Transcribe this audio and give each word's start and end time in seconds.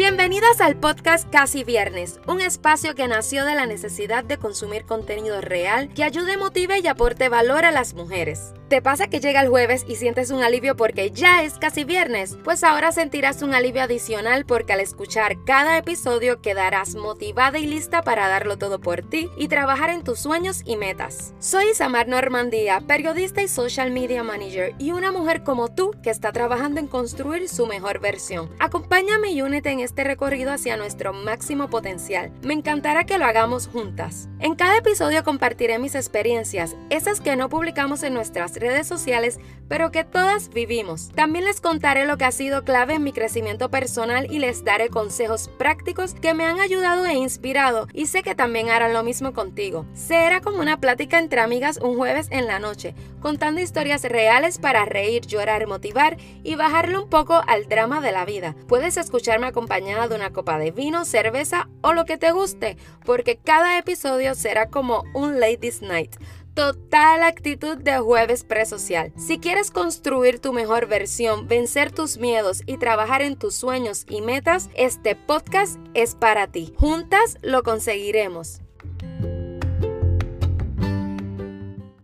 Bienvenidas 0.00 0.62
al 0.62 0.78
podcast 0.78 1.28
Casi 1.30 1.62
Viernes, 1.62 2.20
un 2.26 2.40
espacio 2.40 2.94
que 2.94 3.06
nació 3.06 3.44
de 3.44 3.54
la 3.54 3.66
necesidad 3.66 4.24
de 4.24 4.38
consumir 4.38 4.86
contenido 4.86 5.42
real 5.42 5.92
que 5.92 6.04
ayude, 6.04 6.38
motive 6.38 6.78
y 6.78 6.86
aporte 6.86 7.28
valor 7.28 7.66
a 7.66 7.70
las 7.70 7.92
mujeres. 7.92 8.54
¿Te 8.70 8.80
pasa 8.80 9.08
que 9.08 9.18
llega 9.18 9.42
el 9.42 9.48
jueves 9.48 9.84
y 9.88 9.96
sientes 9.96 10.30
un 10.30 10.44
alivio 10.44 10.76
porque 10.76 11.10
ya 11.10 11.42
es 11.42 11.58
casi 11.58 11.82
viernes? 11.82 12.38
Pues 12.44 12.62
ahora 12.62 12.92
sentirás 12.92 13.42
un 13.42 13.52
alivio 13.52 13.82
adicional 13.82 14.46
porque 14.46 14.72
al 14.72 14.78
escuchar 14.78 15.44
cada 15.44 15.76
episodio 15.76 16.40
quedarás 16.40 16.94
motivada 16.94 17.58
y 17.58 17.66
lista 17.66 18.02
para 18.02 18.28
darlo 18.28 18.58
todo 18.58 18.80
por 18.80 19.02
ti 19.02 19.28
y 19.36 19.48
trabajar 19.48 19.90
en 19.90 20.04
tus 20.04 20.20
sueños 20.20 20.62
y 20.64 20.76
metas. 20.76 21.34
Soy 21.40 21.74
Samar 21.74 22.06
Normandía, 22.06 22.80
periodista 22.86 23.42
y 23.42 23.48
social 23.48 23.90
media 23.90 24.22
manager 24.22 24.72
y 24.78 24.92
una 24.92 25.10
mujer 25.10 25.42
como 25.42 25.74
tú 25.74 25.90
que 26.04 26.10
está 26.10 26.30
trabajando 26.30 26.78
en 26.78 26.86
construir 26.86 27.48
su 27.48 27.66
mejor 27.66 27.98
versión. 27.98 28.50
Acompáñame 28.60 29.32
y 29.32 29.42
únete 29.42 29.70
en 29.70 29.80
recorrido 29.96 30.52
hacia 30.52 30.76
nuestro 30.76 31.12
máximo 31.12 31.68
potencial. 31.68 32.32
Me 32.42 32.54
encantará 32.54 33.04
que 33.04 33.18
lo 33.18 33.24
hagamos 33.24 33.68
juntas. 33.68 34.28
En 34.38 34.54
cada 34.54 34.78
episodio 34.78 35.22
compartiré 35.24 35.78
mis 35.78 35.94
experiencias, 35.94 36.76
esas 36.88 37.20
que 37.20 37.36
no 37.36 37.48
publicamos 37.48 38.02
en 38.02 38.14
nuestras 38.14 38.54
redes 38.56 38.86
sociales, 38.86 39.38
pero 39.68 39.90
que 39.90 40.04
todas 40.04 40.48
vivimos. 40.48 41.10
También 41.14 41.44
les 41.44 41.60
contaré 41.60 42.06
lo 42.06 42.18
que 42.18 42.24
ha 42.24 42.32
sido 42.32 42.64
clave 42.64 42.94
en 42.94 43.04
mi 43.04 43.12
crecimiento 43.12 43.70
personal 43.70 44.26
y 44.30 44.38
les 44.38 44.64
daré 44.64 44.88
consejos 44.88 45.48
prácticos 45.58 46.14
que 46.14 46.34
me 46.34 46.44
han 46.44 46.60
ayudado 46.60 47.06
e 47.06 47.14
inspirado 47.14 47.86
y 47.92 48.06
sé 48.06 48.22
que 48.22 48.34
también 48.34 48.70
harán 48.70 48.92
lo 48.92 49.02
mismo 49.02 49.32
contigo. 49.32 49.86
Será 49.94 50.40
como 50.40 50.60
una 50.60 50.80
plática 50.80 51.18
entre 51.18 51.40
amigas 51.40 51.78
un 51.80 51.96
jueves 51.96 52.28
en 52.30 52.46
la 52.46 52.58
noche, 52.58 52.94
contando 53.20 53.60
historias 53.60 54.02
reales 54.02 54.58
para 54.58 54.84
reír, 54.84 55.26
llorar, 55.26 55.66
motivar 55.66 56.16
y 56.42 56.56
bajarle 56.56 56.98
un 56.98 57.08
poco 57.08 57.40
al 57.46 57.68
drama 57.68 58.00
de 58.00 58.12
la 58.12 58.24
vida. 58.24 58.56
Puedes 58.66 58.96
escucharme 58.96 59.46
de 59.80 60.14
una 60.14 60.30
copa 60.30 60.58
de 60.58 60.70
vino, 60.72 61.04
cerveza 61.04 61.68
o 61.80 61.94
lo 61.94 62.04
que 62.04 62.18
te 62.18 62.32
guste, 62.32 62.76
porque 63.04 63.36
cada 63.36 63.78
episodio 63.78 64.34
será 64.34 64.68
como 64.68 65.04
un 65.14 65.40
Ladies 65.40 65.80
Night 65.80 66.16
total 66.54 67.22
actitud 67.22 67.78
de 67.78 67.98
jueves 67.98 68.44
presocial. 68.44 69.12
Si 69.16 69.38
quieres 69.38 69.70
construir 69.70 70.40
tu 70.40 70.52
mejor 70.52 70.86
versión, 70.86 71.48
vencer 71.48 71.92
tus 71.92 72.18
miedos 72.18 72.62
y 72.66 72.76
trabajar 72.76 73.22
en 73.22 73.36
tus 73.36 73.54
sueños 73.54 74.04
y 74.08 74.20
metas, 74.20 74.68
este 74.74 75.16
podcast 75.16 75.78
es 75.94 76.14
para 76.14 76.48
ti. 76.48 76.74
Juntas 76.76 77.38
lo 77.40 77.62
conseguiremos. 77.62 78.60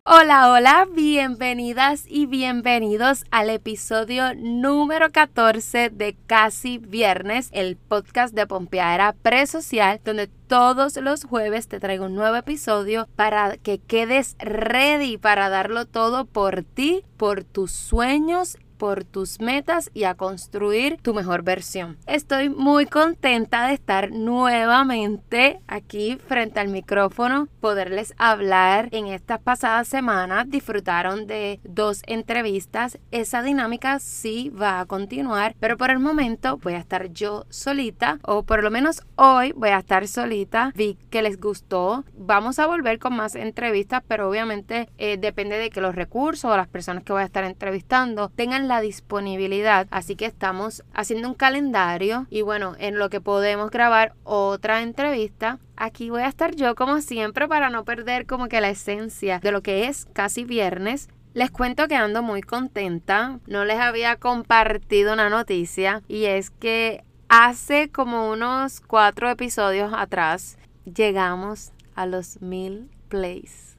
Hola, 0.09 0.53
hola, 0.53 0.87
bienvenidas 0.95 2.05
y 2.09 2.27
bienvenidos 2.27 3.25
al 3.33 3.51
episodio 3.51 4.37
número 4.37 5.11
14 5.11 5.91
de 5.91 6.17
Casi 6.29 6.79
Viernes, 6.79 7.49
el 7.51 7.75
podcast 7.75 8.33
de 8.33 8.47
Pompeadera 8.47 9.15
Presocial, 9.15 10.01
donde 10.05 10.29
todos 10.29 10.97
los 10.99 11.25
jueves 11.25 11.67
te 11.67 11.81
traigo 11.81 12.05
un 12.05 12.15
nuevo 12.15 12.37
episodio 12.37 13.09
para 13.17 13.57
que 13.57 13.79
quedes 13.79 14.37
ready 14.39 15.19
para 15.19 15.49
darlo 15.49 15.87
todo 15.87 16.25
por 16.25 16.63
ti, 16.63 17.03
por 17.17 17.43
tus 17.43 17.73
sueños 17.73 18.59
por 18.77 19.05
tus 19.05 19.41
metas 19.41 19.91
y 19.95 20.05
a 20.05 20.15
construir 20.15 20.99
tu 21.03 21.15
mejor 21.15 21.43
versión. 21.43 21.97
Estoy 22.07 22.49
muy 22.49 22.87
contenta 22.87 23.67
de 23.67 23.75
estar 23.75 24.11
nuevamente 24.11 25.61
aquí 25.67 26.19
frente 26.27 26.61
al 26.61 26.69
micrófono, 26.69 27.49
poderles 27.61 28.15
hablar 28.19 28.89
en 28.93 29.07
estas 29.07 29.41
pasadas 29.41 29.89
semanas. 29.89 30.49
Disfrutaron 30.49 31.27
de 31.27 31.61
dos 31.65 32.03
entrevistas. 32.07 32.99
Esa 33.11 33.43
dinámica 33.43 33.99
sí 33.99 34.51
va 34.51 34.81
a 34.81 34.87
continuar, 34.87 35.55
pero 35.61 35.77
por 35.77 35.91
el 35.91 35.99
momento 35.99 36.59
voy 36.59 36.75
a 36.75 36.79
estar 36.79 37.13
yo 37.13 37.45
solita 37.49 38.19
o 38.23 38.43
por 38.43 38.63
lo 38.63 38.71
menos 38.71 39.03
hoy 39.17 39.53
voy 39.53 39.71
a 39.71 39.79
estar 39.79 40.07
solita. 40.09 40.73
Vi 40.75 40.99
que 41.11 41.23
les 41.23 41.41
gustó. 41.41 42.05
Vamos 42.17 42.59
a 42.59 42.67
volver 42.67 42.99
con 42.99 43.17
más 43.17 43.35
entrevistas, 43.35 44.03
pero 44.07 44.29
obviamente 44.29 44.89
eh, 44.99 45.17
depende 45.19 45.59
de 45.59 45.71
que 45.71 45.81
los 45.81 45.95
recursos 45.95 46.51
o 46.51 46.57
las 46.57 46.69
personas 46.69 47.05
que 47.05 47.13
voy 47.13 47.23
a 47.23 47.27
estar 47.27 47.45
entrevistando 47.45 48.31
tengan 48.31 48.66
la 48.69 48.81
disponibilidad. 48.81 49.87
Así 49.91 50.17
que 50.17 50.27
estamos 50.27 50.85
haciendo 50.93 51.29
un 51.29 51.35
calendario 51.35 52.27
y 52.31 52.43
bueno, 52.43 52.75
en 52.79 52.99
lo 52.99 53.11
que 53.11 53.21
podemos 53.21 53.71
grabar 53.71 54.15
otra 54.25 54.83
entrevista. 54.83 55.59
Aquí 55.77 56.11
voy 56.11 56.23
a 56.23 56.29
estar 56.29 56.55
yo 56.55 56.75
como 56.75 57.01
siempre 57.01 57.49
para 57.49 57.71
no 57.71 57.85
perder 57.85 58.27
como 58.27 58.49
que 58.49 58.61
la 58.61 58.71
esencia 58.71 59.39
de 59.41 59.53
lo 59.53 59.63
que 59.63 59.89
es 59.89 60.07
casi 60.13 60.45
viernes. 60.45 61.09
Les 61.35 61.51
cuento 61.51 61.89
que 61.89 61.97
ando 61.97 62.23
muy 62.23 62.41
contenta. 62.41 63.39
No 63.47 63.65
les 63.65 63.79
había 63.79 64.17
compartido 64.17 65.13
una 65.13 65.29
noticia 65.29 66.03
y 66.09 66.25
es 66.25 66.51
que 66.51 67.05
hace 67.29 67.91
como 67.91 68.31
unos 68.31 68.81
cuatro 68.81 69.29
episodios 69.29 69.93
atrás 69.95 70.59
llegamos 70.85 71.73
a 71.95 72.07
los 72.07 72.41
mil 72.41 72.89
plays. 73.09 73.77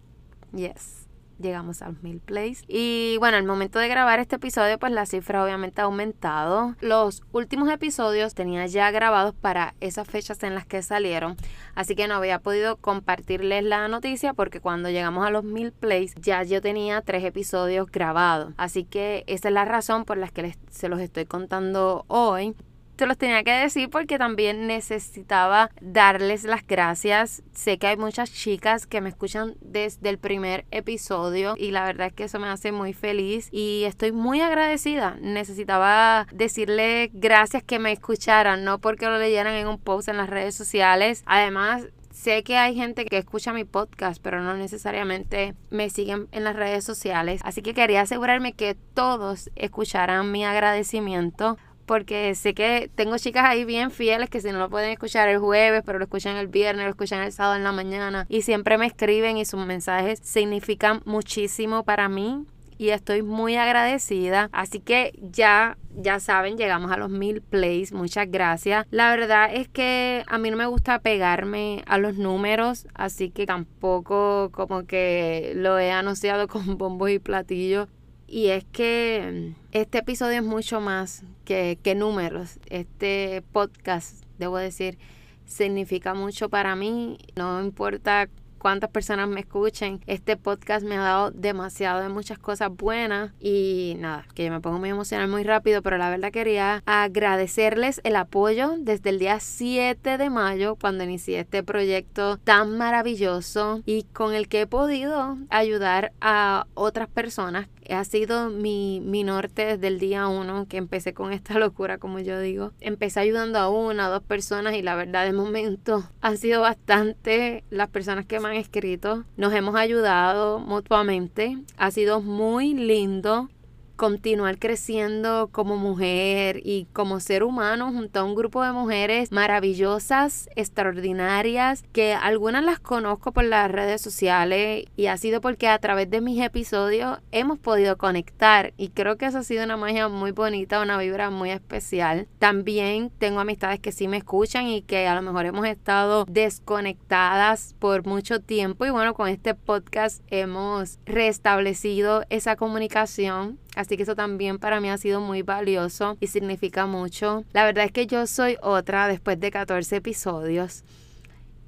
Yes 0.53 0.96
llegamos 1.39 1.81
a 1.81 1.91
mil 2.01 2.19
plays. 2.19 2.63
Y 2.67 3.17
bueno, 3.19 3.37
al 3.37 3.43
momento 3.43 3.79
de 3.79 3.87
grabar 3.87 4.19
este 4.19 4.37
episodio, 4.37 4.77
pues 4.79 4.91
la 4.91 5.05
cifra 5.05 5.43
obviamente 5.43 5.81
ha 5.81 5.85
aumentado. 5.85 6.75
Los 6.81 7.23
últimos 7.31 7.69
episodios 7.69 8.33
tenía 8.33 8.65
ya 8.67 8.91
grabados 8.91 9.33
para 9.33 9.75
esas 9.79 10.07
fechas 10.07 10.41
en 10.43 10.55
las 10.55 10.65
que 10.65 10.81
salieron. 10.81 11.35
Así 11.75 11.95
que 11.95 12.07
no 12.07 12.15
había 12.15 12.39
podido 12.39 12.77
compartirles 12.77 13.63
la 13.63 13.87
noticia 13.87 14.33
porque 14.33 14.61
cuando 14.61 14.89
llegamos 14.89 15.25
a 15.25 15.29
los 15.29 15.43
mil 15.43 15.71
plays 15.71 16.15
ya 16.15 16.43
yo 16.43 16.61
tenía 16.61 17.01
tres 17.01 17.23
episodios 17.23 17.89
grabados. 17.91 18.53
Así 18.57 18.83
que 18.83 19.23
esa 19.27 19.47
es 19.49 19.53
la 19.53 19.65
razón 19.65 20.05
por 20.05 20.17
la 20.17 20.29
que 20.29 20.55
se 20.69 20.89
los 20.89 20.99
estoy 20.99 21.25
contando 21.25 22.05
hoy 22.07 22.55
te 22.97 23.05
los 23.05 23.17
tenía 23.17 23.43
que 23.43 23.51
decir 23.51 23.89
porque 23.89 24.17
también 24.17 24.67
necesitaba 24.67 25.69
darles 25.79 26.43
las 26.43 26.65
gracias. 26.65 27.43
Sé 27.53 27.77
que 27.77 27.87
hay 27.87 27.95
muchas 27.95 28.33
chicas 28.33 28.87
que 28.87 29.01
me 29.01 29.09
escuchan 29.09 29.55
desde 29.61 30.09
el 30.09 30.17
primer 30.17 30.65
episodio 30.71 31.55
y 31.57 31.71
la 31.71 31.85
verdad 31.85 32.07
es 32.07 32.13
que 32.13 32.23
eso 32.25 32.39
me 32.39 32.47
hace 32.47 32.71
muy 32.71 32.93
feliz 32.93 33.49
y 33.51 33.83
estoy 33.85 34.11
muy 34.11 34.41
agradecida. 34.41 35.17
Necesitaba 35.21 36.27
decirle 36.33 37.11
gracias 37.13 37.63
que 37.63 37.79
me 37.79 37.91
escucharan, 37.91 38.63
no 38.63 38.79
porque 38.79 39.05
lo 39.05 39.19
leyeran 39.19 39.53
en 39.53 39.67
un 39.67 39.79
post 39.79 40.09
en 40.09 40.17
las 40.17 40.29
redes 40.29 40.55
sociales. 40.55 41.23
Además, 41.25 41.87
Sé 42.17 42.43
que 42.43 42.57
hay 42.57 42.73
gente 42.73 43.05
que 43.05 43.19
escucha 43.19 43.53
mi 43.53 43.63
podcast, 43.63 44.19
pero 44.23 44.41
no 44.41 44.55
necesariamente 44.55 45.53
me 45.69 45.91
siguen 45.91 46.27
en 46.31 46.43
las 46.43 46.55
redes 46.55 46.83
sociales. 46.83 47.41
Así 47.43 47.61
que 47.61 47.75
quería 47.75 48.01
asegurarme 48.01 48.53
que 48.53 48.75
todos 48.95 49.51
escucharan 49.55 50.31
mi 50.31 50.43
agradecimiento 50.43 51.59
porque 51.87 52.35
sé 52.35 52.53
que 52.53 52.91
tengo 52.93 53.17
chicas 53.17 53.45
ahí 53.45 53.65
bien 53.65 53.89
fieles 53.89 54.29
que 54.29 54.41
si 54.41 54.51
no 54.51 54.59
lo 54.59 54.69
pueden 54.69 54.91
escuchar 54.91 55.29
el 55.29 55.39
jueves, 55.39 55.81
pero 55.85 55.97
lo 55.97 56.05
escuchan 56.05 56.35
el 56.37 56.47
viernes, 56.47 56.85
lo 56.85 56.91
escuchan 56.91 57.23
el 57.23 57.31
sábado 57.31 57.55
en 57.55 57.63
la 57.63 57.71
mañana 57.71 58.27
y 58.29 58.43
siempre 58.43 58.77
me 58.77 58.85
escriben 58.85 59.37
y 59.37 59.45
sus 59.45 59.65
mensajes 59.65 60.19
significan 60.21 61.01
muchísimo 61.05 61.83
para 61.83 62.09
mí 62.09 62.45
y 62.77 62.89
estoy 62.89 63.21
muy 63.21 63.55
agradecida. 63.55 64.49
Así 64.51 64.79
que 64.79 65.17
ya, 65.31 65.77
ya 65.95 66.19
saben, 66.19 66.57
llegamos 66.57 66.91
a 66.91 66.97
los 66.97 67.09
mil 67.09 67.41
plays. 67.41 67.91
Muchas 67.91 68.29
gracias. 68.29 68.85
La 68.91 69.09
verdad 69.09 69.49
es 69.51 69.67
que 69.67 70.23
a 70.27 70.37
mí 70.37 70.51
no 70.51 70.57
me 70.57 70.67
gusta 70.67 70.99
pegarme 70.99 71.83
a 71.87 71.97
los 71.97 72.15
números, 72.17 72.87
así 72.93 73.29
que 73.29 73.45
tampoco 73.45 74.51
como 74.51 74.85
que 74.85 75.53
lo 75.55 75.79
he 75.79 75.91
anunciado 75.91 76.47
con 76.49 76.77
bombos 76.77 77.09
y 77.09 77.19
platillos. 77.19 77.87
Y 78.27 78.47
es 78.47 78.65
que 78.65 79.53
mm, 79.55 79.61
este 79.71 79.99
episodio 79.99 80.37
es 80.37 80.43
mucho 80.43 80.81
más 80.81 81.23
que, 81.45 81.79
que 81.81 81.95
números. 81.95 82.59
Este 82.69 83.41
podcast, 83.53 84.23
debo 84.37 84.57
decir, 84.57 84.97
significa 85.45 86.13
mucho 86.13 86.49
para 86.49 86.75
mí. 86.75 87.17
No 87.35 87.61
importa 87.61 88.27
cuántas 88.57 88.89
personas 88.89 89.27
me 89.27 89.39
escuchen. 89.39 90.01
Este 90.07 90.35
podcast 90.35 90.85
me 90.85 90.97
ha 90.97 91.01
dado 91.01 91.31
demasiado 91.31 92.01
de 92.01 92.09
muchas 92.09 92.37
cosas 92.37 92.69
buenas 92.75 93.31
y 93.39 93.95
nada, 93.99 94.25
que 94.33 94.45
yo 94.45 94.51
me 94.51 94.59
pongo 94.59 94.79
muy 94.79 94.89
emocional 94.89 95.27
muy 95.27 95.43
rápido, 95.43 95.81
pero 95.81 95.97
la 95.97 96.09
verdad 96.09 96.31
quería 96.31 96.83
agradecerles 96.85 98.01
el 98.03 98.15
apoyo 98.15 98.75
desde 98.79 99.09
el 99.09 99.19
día 99.19 99.39
7 99.39 100.17
de 100.17 100.29
mayo 100.29 100.75
cuando 100.75 101.03
inicié 101.03 101.39
este 101.39 101.63
proyecto 101.63 102.37
tan 102.37 102.77
maravilloso 102.77 103.81
y 103.85 104.03
con 104.03 104.33
el 104.33 104.47
que 104.47 104.61
he 104.61 104.67
podido 104.67 105.37
ayudar 105.49 106.11
a 106.19 106.67
otras 106.73 107.07
personas 107.07 107.67
ha 107.93 108.03
sido 108.03 108.49
mi, 108.49 109.01
mi 109.01 109.23
norte 109.23 109.65
desde 109.65 109.87
el 109.87 109.99
día 109.99 110.27
uno 110.27 110.67
que 110.67 110.77
empecé 110.77 111.13
con 111.13 111.33
esta 111.33 111.53
locura, 111.59 111.97
como 111.97 112.19
yo 112.19 112.39
digo. 112.39 112.71
Empecé 112.79 113.19
ayudando 113.19 113.59
a 113.59 113.69
una, 113.69 114.07
a 114.07 114.09
dos 114.09 114.23
personas 114.23 114.75
y 114.75 114.81
la 114.81 114.95
verdad 114.95 115.25
de 115.25 115.33
momento 115.33 116.03
han 116.21 116.37
sido 116.37 116.61
bastante 116.61 117.63
las 117.69 117.89
personas 117.89 118.25
que 118.25 118.39
me 118.39 118.49
han 118.49 118.55
escrito. 118.55 119.25
Nos 119.35 119.53
hemos 119.53 119.75
ayudado 119.75 120.59
mutuamente. 120.59 121.57
Ha 121.77 121.91
sido 121.91 122.21
muy 122.21 122.73
lindo 122.73 123.49
continuar 123.97 124.59
creciendo 124.59 125.49
como 125.51 125.75
mujer 125.75 126.61
y 126.63 126.87
como 126.93 127.19
ser 127.19 127.43
humano 127.43 127.91
junto 127.91 128.19
a 128.19 128.23
un 128.23 128.35
grupo 128.35 128.63
de 128.63 128.71
mujeres 128.71 129.31
maravillosas, 129.31 130.49
extraordinarias, 130.55 131.83
que 131.91 132.13
algunas 132.13 132.63
las 132.63 132.79
conozco 132.79 133.31
por 133.31 133.43
las 133.43 133.69
redes 133.69 134.01
sociales 134.01 134.85
y 134.95 135.07
ha 135.07 135.17
sido 135.17 135.41
porque 135.41 135.67
a 135.67 135.79
través 135.79 136.09
de 136.09 136.21
mis 136.21 136.41
episodios 136.41 137.19
hemos 137.31 137.57
podido 137.59 137.97
conectar 137.97 138.73
y 138.77 138.89
creo 138.89 139.17
que 139.17 139.25
eso 139.25 139.39
ha 139.39 139.43
sido 139.43 139.63
una 139.63 139.77
magia 139.77 140.07
muy 140.07 140.31
bonita, 140.31 140.81
una 140.81 140.97
vibra 140.97 141.29
muy 141.29 141.49
especial. 141.49 142.27
También 142.39 143.11
tengo 143.17 143.39
amistades 143.39 143.79
que 143.79 143.91
sí 143.91 144.07
me 144.07 144.17
escuchan 144.17 144.67
y 144.67 144.83
que 144.83 145.07
a 145.07 145.15
lo 145.15 145.23
mejor 145.23 145.47
hemos 145.47 145.65
estado 145.65 146.25
desconectadas 146.29 147.75
por 147.79 148.05
mucho 148.05 148.39
tiempo 148.41 148.85
y 148.85 148.91
bueno, 148.91 149.15
con 149.15 149.27
este 149.27 149.55
podcast 149.55 150.21
hemos 150.27 150.99
restablecido 151.05 152.23
esa 152.29 152.55
comunicación. 152.55 153.57
Así 153.77 153.95
que 153.95 154.03
eso 154.03 154.15
también 154.15 154.57
para 154.57 154.79
mí 154.79 154.89
ha 154.89 154.97
sido 154.97 155.21
muy 155.21 155.43
valioso 155.43 156.17
y 156.19 156.27
significa 156.27 156.87
mucho. 156.87 157.45
La 157.53 157.63
verdad 157.63 157.85
es 157.85 157.91
que 157.91 158.07
yo 158.07 158.25
soy 158.25 158.57
otra 158.63 159.07
después 159.07 159.39
de 159.39 159.51
14 159.51 159.97
episodios. 159.97 160.83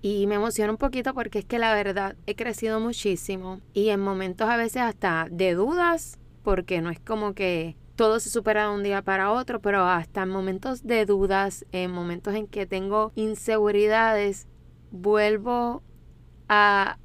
Y 0.02 0.26
me 0.26 0.36
emociona 0.36 0.72
un 0.72 0.78
poquito 0.78 1.14
porque 1.14 1.38
es 1.40 1.46
que 1.46 1.60
la 1.60 1.72
verdad 1.72 2.16
he 2.26 2.34
crecido 2.34 2.80
muchísimo 2.80 3.62
y 3.74 3.90
en 3.90 4.00
momentos 4.00 4.50
a 4.50 4.58
veces 4.58 4.82
hasta 4.82 5.28
de 5.30 5.54
dudas, 5.54 6.18
porque 6.42 6.82
no 6.82 6.90
es 6.90 7.00
como 7.00 7.36
que 7.36 7.76
todo 7.96 8.20
se 8.20 8.32
supera 8.32 8.70
de 8.70 8.76
un 8.76 8.82
día 8.82 9.04
para 9.04 9.32
otro, 9.32 9.62
pero 9.62 9.86
hasta 9.86 10.24
en 10.24 10.30
momentos 10.30 10.82
de 10.88 11.06
dudas, 11.06 11.64
en 11.72 11.92
momentos 11.92 12.34
en 12.34 12.48
que 12.48 12.66
tengo 12.66 13.12
inseguridades, 13.14 14.48
vuelvo 14.90 15.84
a 16.48 16.98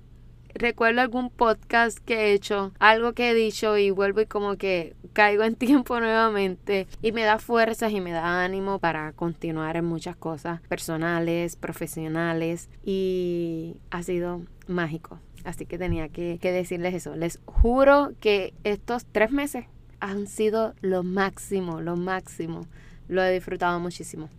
recuerdo 0.54 1.00
algún 1.00 1.30
podcast 1.30 1.98
que 1.98 2.14
he 2.14 2.32
hecho, 2.32 2.72
algo 2.78 3.12
que 3.12 3.30
he 3.30 3.34
dicho 3.34 3.76
y 3.76 3.90
vuelvo 3.90 4.20
y 4.20 4.26
como 4.26 4.56
que 4.56 4.94
caigo 5.12 5.44
en 5.44 5.54
tiempo 5.56 6.00
nuevamente 6.00 6.86
y 7.02 7.12
me 7.12 7.22
da 7.22 7.38
fuerzas 7.38 7.92
y 7.92 8.00
me 8.00 8.12
da 8.12 8.44
ánimo 8.44 8.78
para 8.78 9.12
continuar 9.12 9.76
en 9.76 9.84
muchas 9.84 10.16
cosas 10.16 10.60
personales, 10.62 11.56
profesionales 11.56 12.68
y 12.84 13.76
ha 13.90 14.02
sido 14.02 14.42
mágico. 14.66 15.18
Así 15.44 15.66
que 15.66 15.76
tenía 15.76 16.08
que, 16.08 16.38
que 16.40 16.52
decirles 16.52 16.94
eso. 16.94 17.16
Les 17.16 17.40
juro 17.44 18.12
que 18.20 18.54
estos 18.64 19.04
tres 19.04 19.30
meses 19.30 19.66
han 20.00 20.26
sido 20.26 20.74
lo 20.80 21.02
máximo, 21.02 21.80
lo 21.80 21.96
máximo. 21.96 22.66
Lo 23.08 23.22
he 23.22 23.32
disfrutado 23.32 23.78
muchísimo. 23.78 24.30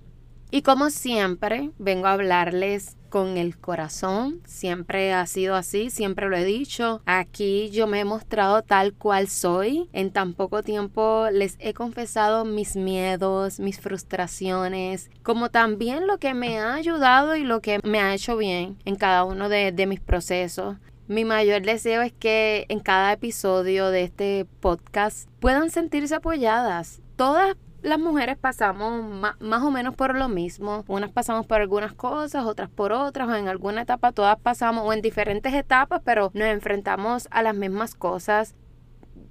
Y 0.51 0.61
como 0.61 0.89
siempre, 0.89 1.71
vengo 1.77 2.07
a 2.07 2.13
hablarles 2.13 2.97
con 3.15 3.37
el 3.37 3.57
corazón. 3.57 4.41
Siempre 4.45 5.13
ha 5.13 5.25
sido 5.25 5.55
así, 5.55 5.89
siempre 5.89 6.27
lo 6.27 6.35
he 6.35 6.43
dicho. 6.43 7.01
Aquí 7.05 7.69
yo 7.71 7.87
me 7.87 8.01
he 8.01 8.03
mostrado 8.03 8.61
tal 8.61 8.93
cual 8.93 9.29
soy. 9.29 9.89
En 9.93 10.11
tan 10.11 10.33
poco 10.33 10.63
tiempo 10.63 11.27
les 11.31 11.55
he 11.59 11.73
confesado 11.73 12.43
mis 12.43 12.75
miedos, 12.75 13.59
mis 13.61 13.79
frustraciones, 13.79 15.09
como 15.23 15.49
también 15.49 16.07
lo 16.07 16.17
que 16.17 16.33
me 16.33 16.59
ha 16.59 16.73
ayudado 16.73 17.37
y 17.37 17.43
lo 17.43 17.61
que 17.61 17.79
me 17.83 18.01
ha 18.01 18.13
hecho 18.13 18.35
bien 18.35 18.77
en 18.83 18.97
cada 18.97 19.23
uno 19.23 19.47
de, 19.47 19.71
mis 19.87 20.01
procesos. 20.01 20.75
Mi 21.07 21.23
mayor 21.23 21.61
deseo 21.61 22.01
es 22.01 22.11
que 22.11 22.65
en 22.67 22.81
cada 22.81 23.13
episodio 23.13 23.91
de 23.91 24.03
este 24.03 24.45
podcast 24.59 25.29
puedan 25.39 25.69
sentirse 25.69 26.15
apoyadas. 26.15 27.01
Todas 27.15 27.55
las 27.85 27.99
mujeres 27.99 28.35
pasamos 28.35 29.03
más, 29.39 29.63
o 29.63 29.69
menos 29.69 29.95
por 29.95 30.17
lo 30.17 30.27
mismo. 30.27 30.83
Unas 30.87 31.11
pasamos 31.11 31.45
por 31.45 31.61
algunas 31.61 31.93
cosas, 31.93 32.43
otras 32.43 32.67
por 32.67 32.91
otras, 32.91 33.29
o 33.29 33.35
en 33.35 33.47
alguna 33.47 33.83
etapa 33.83 34.11
todas 34.11 34.39
pasamos, 34.39 34.83
o 34.87 34.91
en 34.91 35.03
diferentes 35.03 35.53
etapas, 35.53 36.01
pero 36.03 36.31
nos 36.33 36.47
enfrentamos 36.47 37.27
a 37.29 37.43
las 37.43 37.53
mismas 37.53 37.93
cosas. 37.93 38.55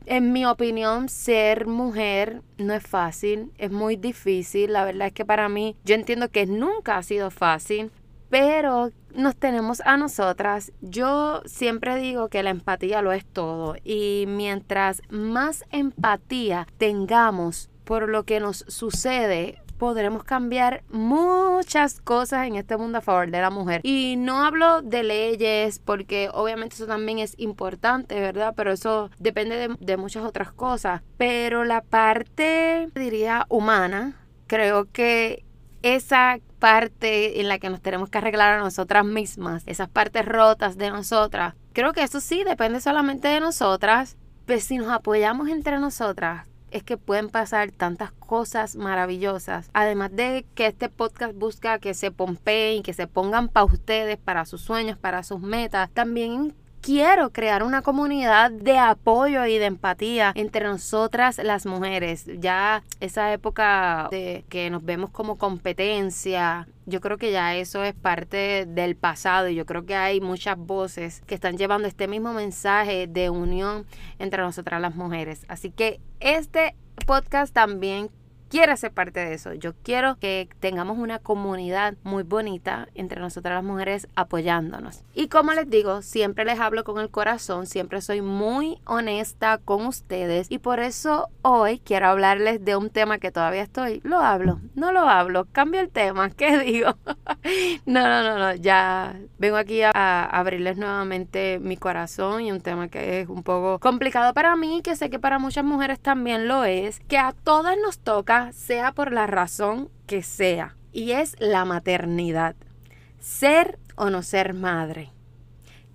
En 0.06 0.32
mi 0.32 0.46
opinión, 0.46 1.08
ser 1.08 1.66
mujer 1.66 2.42
no 2.56 2.74
es 2.74 2.86
fácil, 2.86 3.50
es 3.58 3.72
muy 3.72 3.96
difícil. 3.96 4.72
La 4.72 4.84
verdad 4.84 5.08
es 5.08 5.12
que 5.12 5.24
para 5.24 5.48
mí, 5.48 5.76
yo 5.84 5.96
entiendo 5.96 6.28
que 6.28 6.46
nunca 6.46 6.96
ha 6.96 7.02
sido 7.02 7.32
fácil, 7.32 7.90
pero 8.30 8.92
nos 9.16 9.34
tenemos 9.34 9.80
a 9.80 9.96
nosotras. 9.96 10.72
Yo 10.80 11.42
siempre 11.46 11.96
digo 11.96 12.28
que 12.28 12.44
la 12.44 12.50
empatía 12.50 13.02
lo 13.02 13.12
es 13.12 13.24
todo 13.26 13.74
y 13.82 14.26
mientras 14.28 15.02
más 15.08 15.64
empatía 15.70 16.68
tengamos 16.78 17.68
por 17.84 18.08
lo 18.08 18.24
que 18.24 18.40
nos 18.40 18.64
sucede, 18.68 19.62
podremos 19.78 20.24
cambiar 20.24 20.82
muchas 20.88 22.00
cosas 22.00 22.46
en 22.46 22.56
este 22.56 22.76
mundo 22.76 22.98
a 22.98 23.00
favor 23.00 23.30
de 23.30 23.40
la 23.40 23.50
mujer. 23.50 23.80
Y 23.84 24.16
no 24.16 24.42
hablo 24.42 24.82
de 24.82 25.02
leyes, 25.02 25.78
porque 25.78 26.30
obviamente 26.32 26.76
eso 26.76 26.86
también 26.86 27.18
es 27.18 27.34
importante, 27.38 28.18
¿verdad? 28.20 28.54
Pero 28.56 28.72
eso 28.72 29.10
depende 29.18 29.68
de, 29.78 29.96
muchas 29.96 30.24
otras 30.24 30.52
cosas. 30.52 31.02
Pero 31.16 31.64
la 31.64 31.82
parte, 31.82 32.88
diría, 32.94 33.46
humana, 33.48 34.16
creo 34.46 34.90
que 34.90 35.44
esa 35.82 36.38
parte 36.58 37.40
en 37.40 37.48
la 37.48 37.58
que 37.58 37.68
nos 37.68 37.82
tenemos 37.82 38.08
que 38.08 38.18
arreglar 38.18 38.54
a 38.54 38.62
nosotras 38.62 39.04
mismas, 39.04 39.62
esas 39.66 39.88
partes 39.88 40.24
rotas 40.24 40.78
de 40.78 40.90
nosotras. 40.90 41.54
Creo 41.74 41.92
que 41.92 42.02
eso 42.02 42.20
sí 42.20 42.42
depende 42.44 42.80
solamente 42.80 43.28
de 43.28 43.40
nosotras, 43.40 44.16
pero 44.46 44.60
si 44.60 44.78
nos 44.78 44.88
apoyamos 44.88 45.48
entre 45.48 45.78
nosotras, 45.78 46.46
es 46.74 46.82
que 46.82 46.96
pueden 46.96 47.30
pasar 47.30 47.70
tantas 47.70 48.10
cosas 48.10 48.74
maravillosas. 48.74 49.70
Además 49.74 50.10
de 50.14 50.44
que 50.56 50.66
este 50.66 50.88
podcast 50.88 51.32
busca 51.32 51.78
que 51.78 51.94
se 51.94 52.10
pompeen, 52.10 52.82
que 52.82 52.92
se 52.92 53.06
pongan 53.06 53.48
para 53.48 53.64
ustedes, 53.64 54.18
para 54.18 54.44
sus 54.44 54.60
sueños, 54.60 54.98
para 54.98 55.22
sus 55.22 55.40
metas, 55.40 55.88
también 55.92 56.52
quiero 56.84 57.30
crear 57.30 57.62
una 57.62 57.80
comunidad 57.80 58.50
de 58.50 58.76
apoyo 58.76 59.46
y 59.46 59.56
de 59.56 59.64
empatía 59.64 60.32
entre 60.34 60.64
nosotras 60.64 61.38
las 61.42 61.64
mujeres. 61.64 62.26
Ya 62.38 62.82
esa 63.00 63.32
época 63.32 64.08
de 64.10 64.44
que 64.50 64.68
nos 64.68 64.84
vemos 64.84 65.08
como 65.08 65.38
competencia, 65.38 66.68
yo 66.84 67.00
creo 67.00 67.16
que 67.16 67.32
ya 67.32 67.54
eso 67.56 67.82
es 67.82 67.94
parte 67.94 68.66
del 68.66 68.96
pasado 68.96 69.48
y 69.48 69.54
yo 69.54 69.64
creo 69.64 69.86
que 69.86 69.96
hay 69.96 70.20
muchas 70.20 70.58
voces 70.58 71.22
que 71.26 71.34
están 71.34 71.56
llevando 71.56 71.88
este 71.88 72.06
mismo 72.06 72.34
mensaje 72.34 73.06
de 73.06 73.30
unión 73.30 73.86
entre 74.18 74.42
nosotras 74.42 74.78
las 74.82 74.94
mujeres. 74.94 75.46
Así 75.48 75.70
que 75.70 76.00
este 76.20 76.76
podcast 77.06 77.54
también 77.54 78.10
quiere 78.48 78.76
ser 78.76 78.92
parte 78.92 79.20
de 79.20 79.34
eso. 79.34 79.52
Yo 79.54 79.74
quiero 79.82 80.16
que 80.16 80.48
tengamos 80.60 80.98
una 80.98 81.18
comunidad 81.18 81.94
muy 82.02 82.22
bonita 82.22 82.88
entre 82.94 83.20
nosotras 83.20 83.54
las 83.54 83.64
mujeres 83.64 84.08
apoyándonos. 84.14 85.02
Y 85.14 85.28
como 85.28 85.52
les 85.52 85.68
digo, 85.68 86.02
siempre 86.02 86.44
les 86.44 86.60
hablo 86.60 86.84
con 86.84 86.98
el 86.98 87.10
corazón, 87.10 87.66
siempre 87.66 88.00
soy 88.00 88.20
muy 88.20 88.78
honesta 88.84 89.58
con 89.58 89.86
ustedes 89.86 90.50
y 90.50 90.58
por 90.58 90.80
eso 90.80 91.28
hoy 91.42 91.78
quiero 91.78 92.08
hablarles 92.08 92.64
de 92.64 92.76
un 92.76 92.90
tema 92.90 93.18
que 93.18 93.30
todavía 93.30 93.62
estoy. 93.62 94.00
Lo 94.04 94.18
hablo, 94.18 94.60
no 94.74 94.92
lo 94.92 95.08
hablo, 95.08 95.46
cambio 95.52 95.80
el 95.80 95.90
tema, 95.90 96.30
¿qué 96.36 96.58
digo? 96.58 96.96
no, 97.86 98.02
no, 98.02 98.22
no, 98.22 98.38
no, 98.38 98.54
ya 98.54 99.16
vengo 99.38 99.56
aquí 99.56 99.82
a, 99.82 99.90
a 99.94 100.24
abrirles 100.24 100.76
nuevamente 100.76 101.58
mi 101.60 101.76
corazón 101.76 102.42
y 102.42 102.52
un 102.52 102.60
tema 102.60 102.88
que 102.88 103.20
es 103.20 103.28
un 103.28 103.42
poco 103.42 103.78
complicado 103.78 104.34
para 104.34 104.56
mí, 104.56 104.80
que 104.82 104.96
sé 104.96 105.10
que 105.10 105.18
para 105.18 105.38
muchas 105.38 105.64
mujeres 105.64 105.98
también 106.00 106.48
lo 106.48 106.64
es, 106.64 107.00
que 107.08 107.18
a 107.18 107.32
todas 107.32 107.76
nos 107.78 107.98
toca 107.98 108.43
sea 108.52 108.92
por 108.92 109.12
la 109.12 109.26
razón 109.26 109.90
que 110.06 110.22
sea, 110.22 110.76
y 110.92 111.12
es 111.12 111.36
la 111.38 111.64
maternidad. 111.64 112.56
Ser 113.18 113.78
o 113.96 114.10
no 114.10 114.22
ser 114.22 114.54
madre. 114.54 115.10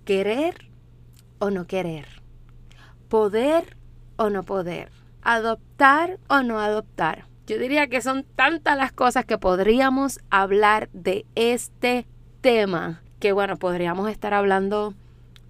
Querer 0.04 0.68
o 1.38 1.50
no 1.50 1.66
querer. 1.66 2.06
Poder 3.08 3.76
o 4.16 4.30
no 4.30 4.42
poder. 4.42 4.90
Adoptar 5.22 6.18
o 6.28 6.42
no 6.42 6.60
adoptar. 6.60 7.26
Yo 7.46 7.58
diría 7.58 7.88
que 7.88 8.00
son 8.00 8.24
tantas 8.36 8.76
las 8.76 8.92
cosas 8.92 9.24
que 9.24 9.38
podríamos 9.38 10.20
hablar 10.30 10.88
de 10.92 11.26
este 11.34 12.06
tema 12.40 13.02
que 13.20 13.32
bueno, 13.32 13.58
podríamos 13.58 14.10
estar 14.10 14.34
hablando 14.34 14.94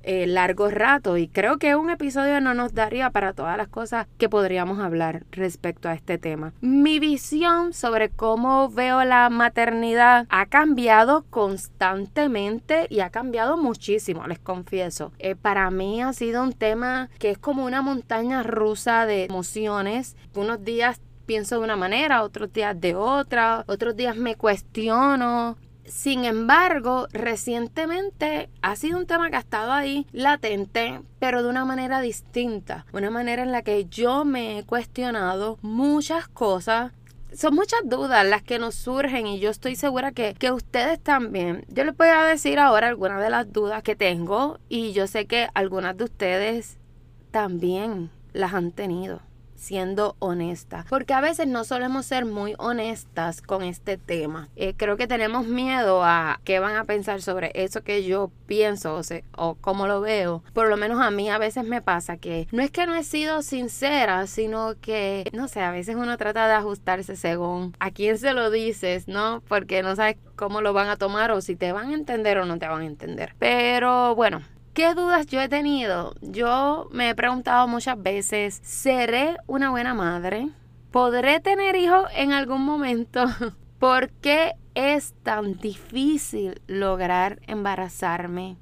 eh, 0.02 0.26
largo 0.26 0.70
rato 0.70 1.16
y 1.16 1.28
creo 1.28 1.58
que 1.58 1.76
un 1.76 1.90
episodio 1.90 2.40
no 2.40 2.54
nos 2.54 2.74
daría 2.74 3.10
para 3.10 3.32
todas 3.32 3.56
las 3.56 3.68
cosas 3.68 4.06
que 4.18 4.28
podríamos 4.28 4.78
hablar 4.78 5.24
respecto 5.30 5.88
a 5.88 5.94
este 5.94 6.18
tema. 6.18 6.52
Mi 6.60 6.98
visión 6.98 7.72
sobre 7.72 8.08
cómo 8.08 8.68
veo 8.70 9.04
la 9.04 9.28
maternidad 9.30 10.26
ha 10.30 10.46
cambiado 10.46 11.24
constantemente 11.30 12.86
y 12.88 13.00
ha 13.00 13.10
cambiado 13.10 13.56
muchísimo, 13.56 14.26
les 14.26 14.38
confieso. 14.38 15.12
Eh, 15.18 15.36
para 15.36 15.70
mí 15.70 16.02
ha 16.02 16.12
sido 16.12 16.42
un 16.42 16.52
tema 16.52 17.10
que 17.18 17.30
es 17.30 17.38
como 17.38 17.64
una 17.64 17.82
montaña 17.82 18.42
rusa 18.42 19.06
de 19.06 19.24
emociones. 19.24 20.16
Unos 20.34 20.64
días 20.64 21.00
pienso 21.26 21.58
de 21.58 21.64
una 21.64 21.76
manera, 21.76 22.24
otros 22.24 22.52
días 22.52 22.80
de 22.80 22.96
otra, 22.96 23.64
otros 23.68 23.94
días 23.94 24.16
me 24.16 24.34
cuestiono, 24.34 25.56
sin 25.90 26.24
embargo, 26.24 27.08
recientemente 27.12 28.48
ha 28.62 28.76
sido 28.76 28.98
un 28.98 29.06
tema 29.06 29.28
que 29.30 29.36
ha 29.36 29.40
estado 29.40 29.72
ahí 29.72 30.06
latente, 30.12 31.00
pero 31.18 31.42
de 31.42 31.48
una 31.48 31.64
manera 31.64 32.00
distinta, 32.00 32.86
una 32.92 33.10
manera 33.10 33.42
en 33.42 33.52
la 33.52 33.62
que 33.62 33.86
yo 33.86 34.24
me 34.24 34.58
he 34.58 34.64
cuestionado 34.64 35.58
muchas 35.62 36.28
cosas 36.28 36.92
son 37.32 37.54
muchas 37.54 37.80
dudas 37.84 38.26
las 38.26 38.42
que 38.42 38.58
nos 38.58 38.74
surgen 38.74 39.26
y 39.26 39.38
yo 39.38 39.50
estoy 39.50 39.76
segura 39.76 40.10
que, 40.10 40.34
que, 40.34 40.50
ustedes 40.50 41.00
también. 41.00 41.64
Yo 41.68 41.84
les 41.84 41.96
voy 41.96 42.08
a 42.08 42.24
decir 42.24 42.58
ahora 42.58 42.88
algunas 42.88 43.22
de 43.22 43.30
las 43.30 43.52
dudas 43.52 43.82
que 43.84 43.94
tengo 43.94 44.58
y 44.68 44.92
yo 44.92 45.06
sé 45.06 45.26
que 45.26 45.48
algunas 45.54 45.96
de 45.96 46.04
ustedes 46.04 46.78
también 47.30 48.10
las 48.32 48.54
han 48.54 48.72
tenido. 48.72 49.20
Siendo 49.60 50.16
honesta. 50.18 50.86
Porque 50.88 51.12
a 51.12 51.20
veces 51.20 51.46
no 51.46 51.64
solemos 51.64 52.06
ser 52.06 52.24
muy 52.24 52.54
honestas 52.58 53.42
con 53.42 53.62
este 53.62 53.98
tema. 53.98 54.48
Eh, 54.56 54.74
creo 54.76 54.96
que 54.96 55.06
tenemos 55.06 55.46
miedo 55.46 56.02
a 56.02 56.40
qué 56.44 56.58
van 56.58 56.76
a 56.76 56.84
pensar 56.84 57.20
sobre 57.20 57.52
eso 57.54 57.82
que 57.82 58.04
yo 58.04 58.30
pienso 58.46 58.96
o, 58.96 59.02
o 59.36 59.54
cómo 59.56 59.86
lo 59.86 60.00
veo. 60.00 60.42
Por 60.54 60.68
lo 60.68 60.76
menos 60.76 61.00
a 61.00 61.10
mí 61.10 61.28
a 61.28 61.38
veces 61.38 61.64
me 61.64 61.82
pasa 61.82 62.16
que 62.16 62.48
no 62.52 62.62
es 62.62 62.70
que 62.70 62.86
no 62.86 62.94
he 62.94 63.04
sido 63.04 63.42
sincera, 63.42 64.26
sino 64.26 64.74
que, 64.80 65.30
no 65.34 65.46
sé, 65.46 65.60
a 65.60 65.70
veces 65.70 65.96
uno 65.96 66.16
trata 66.16 66.48
de 66.48 66.54
ajustarse 66.54 67.14
según 67.16 67.76
a 67.78 67.90
quién 67.90 68.16
se 68.18 68.32
lo 68.32 68.50
dices, 68.50 69.08
¿no? 69.08 69.42
Porque 69.46 69.82
no 69.82 69.94
sabes 69.94 70.16
cómo 70.36 70.62
lo 70.62 70.72
van 70.72 70.88
a 70.88 70.96
tomar 70.96 71.30
o 71.32 71.42
si 71.42 71.54
te 71.54 71.72
van 71.72 71.90
a 71.90 71.94
entender 71.94 72.38
o 72.38 72.46
no 72.46 72.58
te 72.58 72.66
van 72.66 72.80
a 72.80 72.86
entender. 72.86 73.34
Pero 73.38 74.14
bueno, 74.14 74.40
¿Qué 74.74 74.94
dudas 74.94 75.26
yo 75.26 75.40
he 75.40 75.48
tenido? 75.48 76.14
Yo 76.20 76.88
me 76.92 77.10
he 77.10 77.14
preguntado 77.16 77.66
muchas 77.66 78.00
veces, 78.00 78.60
¿seré 78.62 79.36
una 79.48 79.70
buena 79.70 79.94
madre? 79.94 80.48
¿Podré 80.92 81.40
tener 81.40 81.74
hijos 81.74 82.08
en 82.14 82.32
algún 82.32 82.64
momento? 82.64 83.26
¿Por 83.80 84.10
qué 84.10 84.52
es 84.76 85.12
tan 85.24 85.56
difícil 85.56 86.62
lograr 86.68 87.40
embarazarme? 87.48 88.58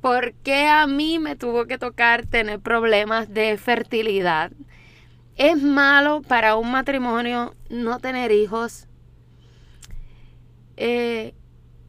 ¿Por 0.00 0.32
qué 0.32 0.66
a 0.68 0.86
mí 0.86 1.18
me 1.18 1.36
tuvo 1.36 1.66
que 1.66 1.76
tocar 1.76 2.24
tener 2.24 2.58
problemas 2.58 3.28
de 3.28 3.58
fertilidad? 3.58 4.52
¿Es 5.36 5.62
malo 5.62 6.22
para 6.22 6.56
un 6.56 6.70
matrimonio 6.70 7.54
no 7.68 7.98
tener 8.00 8.32
hijos? 8.32 8.88
Eh, 10.78 11.34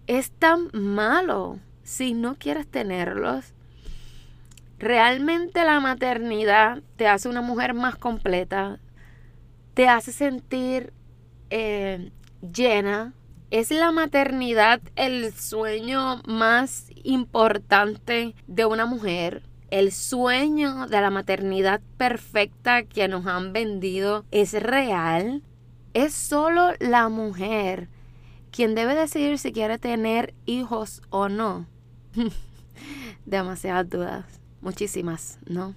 es 0.07 0.31
tan 0.31 0.69
malo 0.73 1.59
si 1.91 2.13
no 2.13 2.36
quieres 2.36 2.67
tenerlos. 2.67 3.53
Realmente 4.79 5.63
la 5.65 5.79
maternidad 5.79 6.81
te 6.95 7.07
hace 7.07 7.27
una 7.27 7.41
mujer 7.41 7.74
más 7.74 7.98
completa, 7.98 8.79
te 9.74 9.89
hace 9.89 10.12
sentir 10.12 10.93
eh, 11.50 12.12
llena. 12.41 13.13
Es 13.51 13.69
la 13.71 13.91
maternidad 13.91 14.81
el 14.95 15.33
sueño 15.33 16.21
más 16.25 16.88
importante 17.03 18.36
de 18.48 18.65
una 18.65 18.86
mujer. 18.86 19.43
El 19.69 19.91
sueño 19.91 20.88
de 20.88 21.01
la 21.01 21.10
maternidad 21.10 21.81
perfecta 21.98 22.83
que 22.83 23.10
nos 23.10 23.27
han 23.27 23.51
vendido 23.51 24.24
es 24.31 24.53
real. 24.53 25.43
Es 25.93 26.13
solo 26.13 26.71
la 26.79 27.10
mujer 27.10 27.89
quien 28.51 28.75
debe 28.75 28.95
decidir 28.95 29.38
si 29.39 29.51
quiere 29.51 29.77
tener 29.77 30.33
hijos 30.45 31.01
o 31.10 31.29
no. 31.29 31.67
Demasiadas 33.25 33.89
dudas, 33.89 34.25
muchísimas, 34.62 35.39
¿no? 35.46 35.75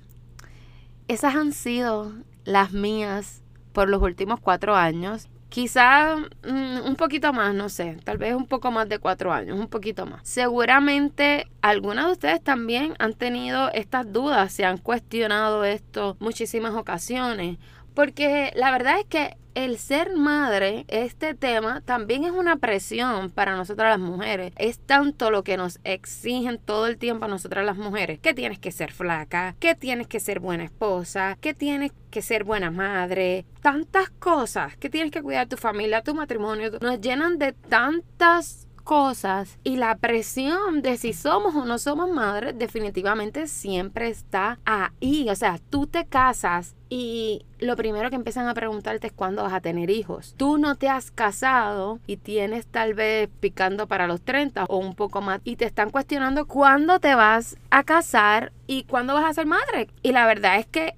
Esas 1.08 1.34
han 1.34 1.52
sido 1.52 2.12
las 2.44 2.72
mías 2.72 3.42
por 3.72 3.88
los 3.88 4.02
últimos 4.02 4.40
cuatro 4.40 4.74
años. 4.74 5.28
Quizá 5.50 6.16
mm, 6.16 6.86
un 6.86 6.96
poquito 6.96 7.32
más, 7.32 7.54
no 7.54 7.68
sé, 7.68 7.98
tal 8.02 8.18
vez 8.18 8.34
un 8.34 8.46
poco 8.46 8.70
más 8.70 8.88
de 8.88 8.98
cuatro 8.98 9.32
años, 9.32 9.58
un 9.58 9.68
poquito 9.68 10.04
más. 10.06 10.20
Seguramente 10.26 11.46
algunas 11.62 12.06
de 12.06 12.12
ustedes 12.12 12.42
también 12.42 12.94
han 12.98 13.14
tenido 13.14 13.70
estas 13.72 14.10
dudas, 14.12 14.52
se 14.52 14.64
han 14.64 14.78
cuestionado 14.78 15.64
esto 15.64 16.16
muchísimas 16.18 16.74
ocasiones, 16.74 17.58
porque 17.94 18.52
la 18.56 18.72
verdad 18.72 18.98
es 18.98 19.06
que 19.06 19.36
el 19.54 19.78
ser 19.78 20.16
madre, 20.16 20.84
este 20.88 21.34
tema 21.34 21.80
también 21.80 22.24
es 22.24 22.32
una 22.32 22.56
presión 22.56 23.30
para 23.30 23.56
nosotras 23.56 23.98
las 23.98 24.08
mujeres. 24.08 24.52
Es 24.56 24.78
tanto 24.78 25.30
lo 25.30 25.44
que 25.44 25.56
nos 25.56 25.78
exigen 25.84 26.58
todo 26.58 26.86
el 26.86 26.98
tiempo 26.98 27.24
a 27.24 27.28
nosotras 27.28 27.64
las 27.64 27.76
mujeres. 27.76 28.18
Que 28.20 28.34
tienes 28.34 28.58
que 28.58 28.72
ser 28.72 28.92
flaca, 28.92 29.54
que 29.60 29.74
tienes 29.74 30.06
que 30.06 30.20
ser 30.20 30.40
buena 30.40 30.64
esposa, 30.64 31.38
que 31.40 31.54
tienes 31.54 31.92
que 32.10 32.22
ser 32.22 32.44
buena 32.44 32.70
madre. 32.70 33.44
Tantas 33.62 34.10
cosas, 34.10 34.76
que 34.76 34.90
tienes 34.90 35.10
que 35.10 35.22
cuidar 35.22 35.48
tu 35.48 35.56
familia, 35.56 36.02
tu 36.02 36.14
matrimonio. 36.14 36.70
Nos 36.80 37.00
llenan 37.00 37.38
de 37.38 37.52
tantas 37.52 38.63
cosas 38.84 39.58
y 39.64 39.76
la 39.76 39.96
presión 39.96 40.82
de 40.82 40.96
si 40.96 41.12
somos 41.12 41.54
o 41.56 41.64
no 41.64 41.78
somos 41.78 42.10
madres 42.10 42.56
definitivamente 42.56 43.48
siempre 43.48 44.08
está 44.08 44.58
ahí. 44.64 45.28
O 45.30 45.34
sea, 45.34 45.58
tú 45.70 45.86
te 45.86 46.06
casas 46.06 46.76
y 46.88 47.44
lo 47.58 47.74
primero 47.74 48.10
que 48.10 48.16
empiezan 48.16 48.46
a 48.46 48.54
preguntarte 48.54 49.08
es 49.08 49.12
cuándo 49.12 49.42
vas 49.42 49.52
a 49.52 49.60
tener 49.60 49.90
hijos. 49.90 50.34
Tú 50.36 50.58
no 50.58 50.76
te 50.76 50.88
has 50.88 51.10
casado 51.10 51.98
y 52.06 52.18
tienes 52.18 52.66
tal 52.66 52.94
vez 52.94 53.28
picando 53.40 53.88
para 53.88 54.06
los 54.06 54.20
30 54.20 54.66
o 54.68 54.76
un 54.76 54.94
poco 54.94 55.20
más 55.20 55.40
y 55.42 55.56
te 55.56 55.64
están 55.64 55.90
cuestionando 55.90 56.46
cuándo 56.46 57.00
te 57.00 57.14
vas 57.14 57.56
a 57.70 57.82
casar 57.82 58.52
y 58.66 58.84
cuándo 58.84 59.14
vas 59.14 59.24
a 59.24 59.34
ser 59.34 59.46
madre. 59.46 59.88
Y 60.02 60.12
la 60.12 60.26
verdad 60.26 60.58
es 60.58 60.66
que 60.66 60.94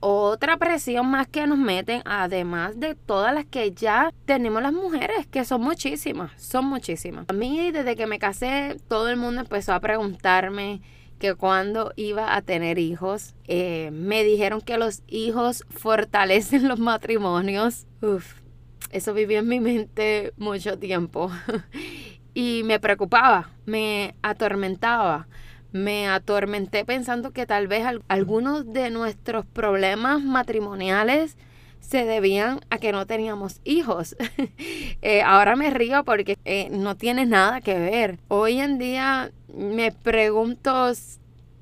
otra 0.00 0.56
presión 0.56 1.06
más 1.10 1.26
que 1.26 1.46
nos 1.46 1.58
meten, 1.58 2.02
además 2.04 2.78
de 2.78 2.94
todas 2.94 3.34
las 3.34 3.44
que 3.44 3.72
ya 3.72 4.12
tenemos 4.24 4.62
las 4.62 4.72
mujeres, 4.72 5.26
que 5.26 5.44
son 5.44 5.62
muchísimas, 5.62 6.30
son 6.40 6.66
muchísimas. 6.66 7.26
A 7.28 7.32
mí 7.32 7.70
desde 7.72 7.96
que 7.96 8.06
me 8.06 8.18
casé, 8.18 8.76
todo 8.88 9.08
el 9.08 9.16
mundo 9.16 9.40
empezó 9.40 9.72
a 9.72 9.80
preguntarme 9.80 10.80
que 11.18 11.34
cuando 11.34 11.92
iba 11.96 12.36
a 12.36 12.42
tener 12.42 12.78
hijos, 12.78 13.34
eh, 13.48 13.90
me 13.92 14.22
dijeron 14.22 14.60
que 14.60 14.78
los 14.78 15.02
hijos 15.08 15.64
fortalecen 15.68 16.68
los 16.68 16.78
matrimonios. 16.78 17.86
Uf, 18.00 18.40
eso 18.92 19.14
vivió 19.14 19.40
en 19.40 19.48
mi 19.48 19.58
mente 19.60 20.32
mucho 20.36 20.78
tiempo 20.78 21.30
y 22.34 22.62
me 22.64 22.78
preocupaba, 22.78 23.50
me 23.66 24.14
atormentaba 24.22 25.26
me 25.72 26.08
atormenté 26.08 26.84
pensando 26.84 27.32
que 27.32 27.46
tal 27.46 27.68
vez 27.68 27.84
algunos 28.08 28.72
de 28.72 28.90
nuestros 28.90 29.44
problemas 29.46 30.22
matrimoniales 30.22 31.36
se 31.80 32.04
debían 32.04 32.60
a 32.70 32.78
que 32.78 32.92
no 32.92 33.06
teníamos 33.06 33.60
hijos. 33.64 34.16
Eh, 35.00 35.22
ahora 35.22 35.54
me 35.54 35.70
río 35.70 36.04
porque 36.04 36.36
eh, 36.44 36.68
no 36.72 36.96
tiene 36.96 37.24
nada 37.24 37.60
que 37.60 37.78
ver. 37.78 38.18
Hoy 38.26 38.58
en 38.58 38.78
día 38.78 39.30
me 39.54 39.92
pregunto 39.92 40.92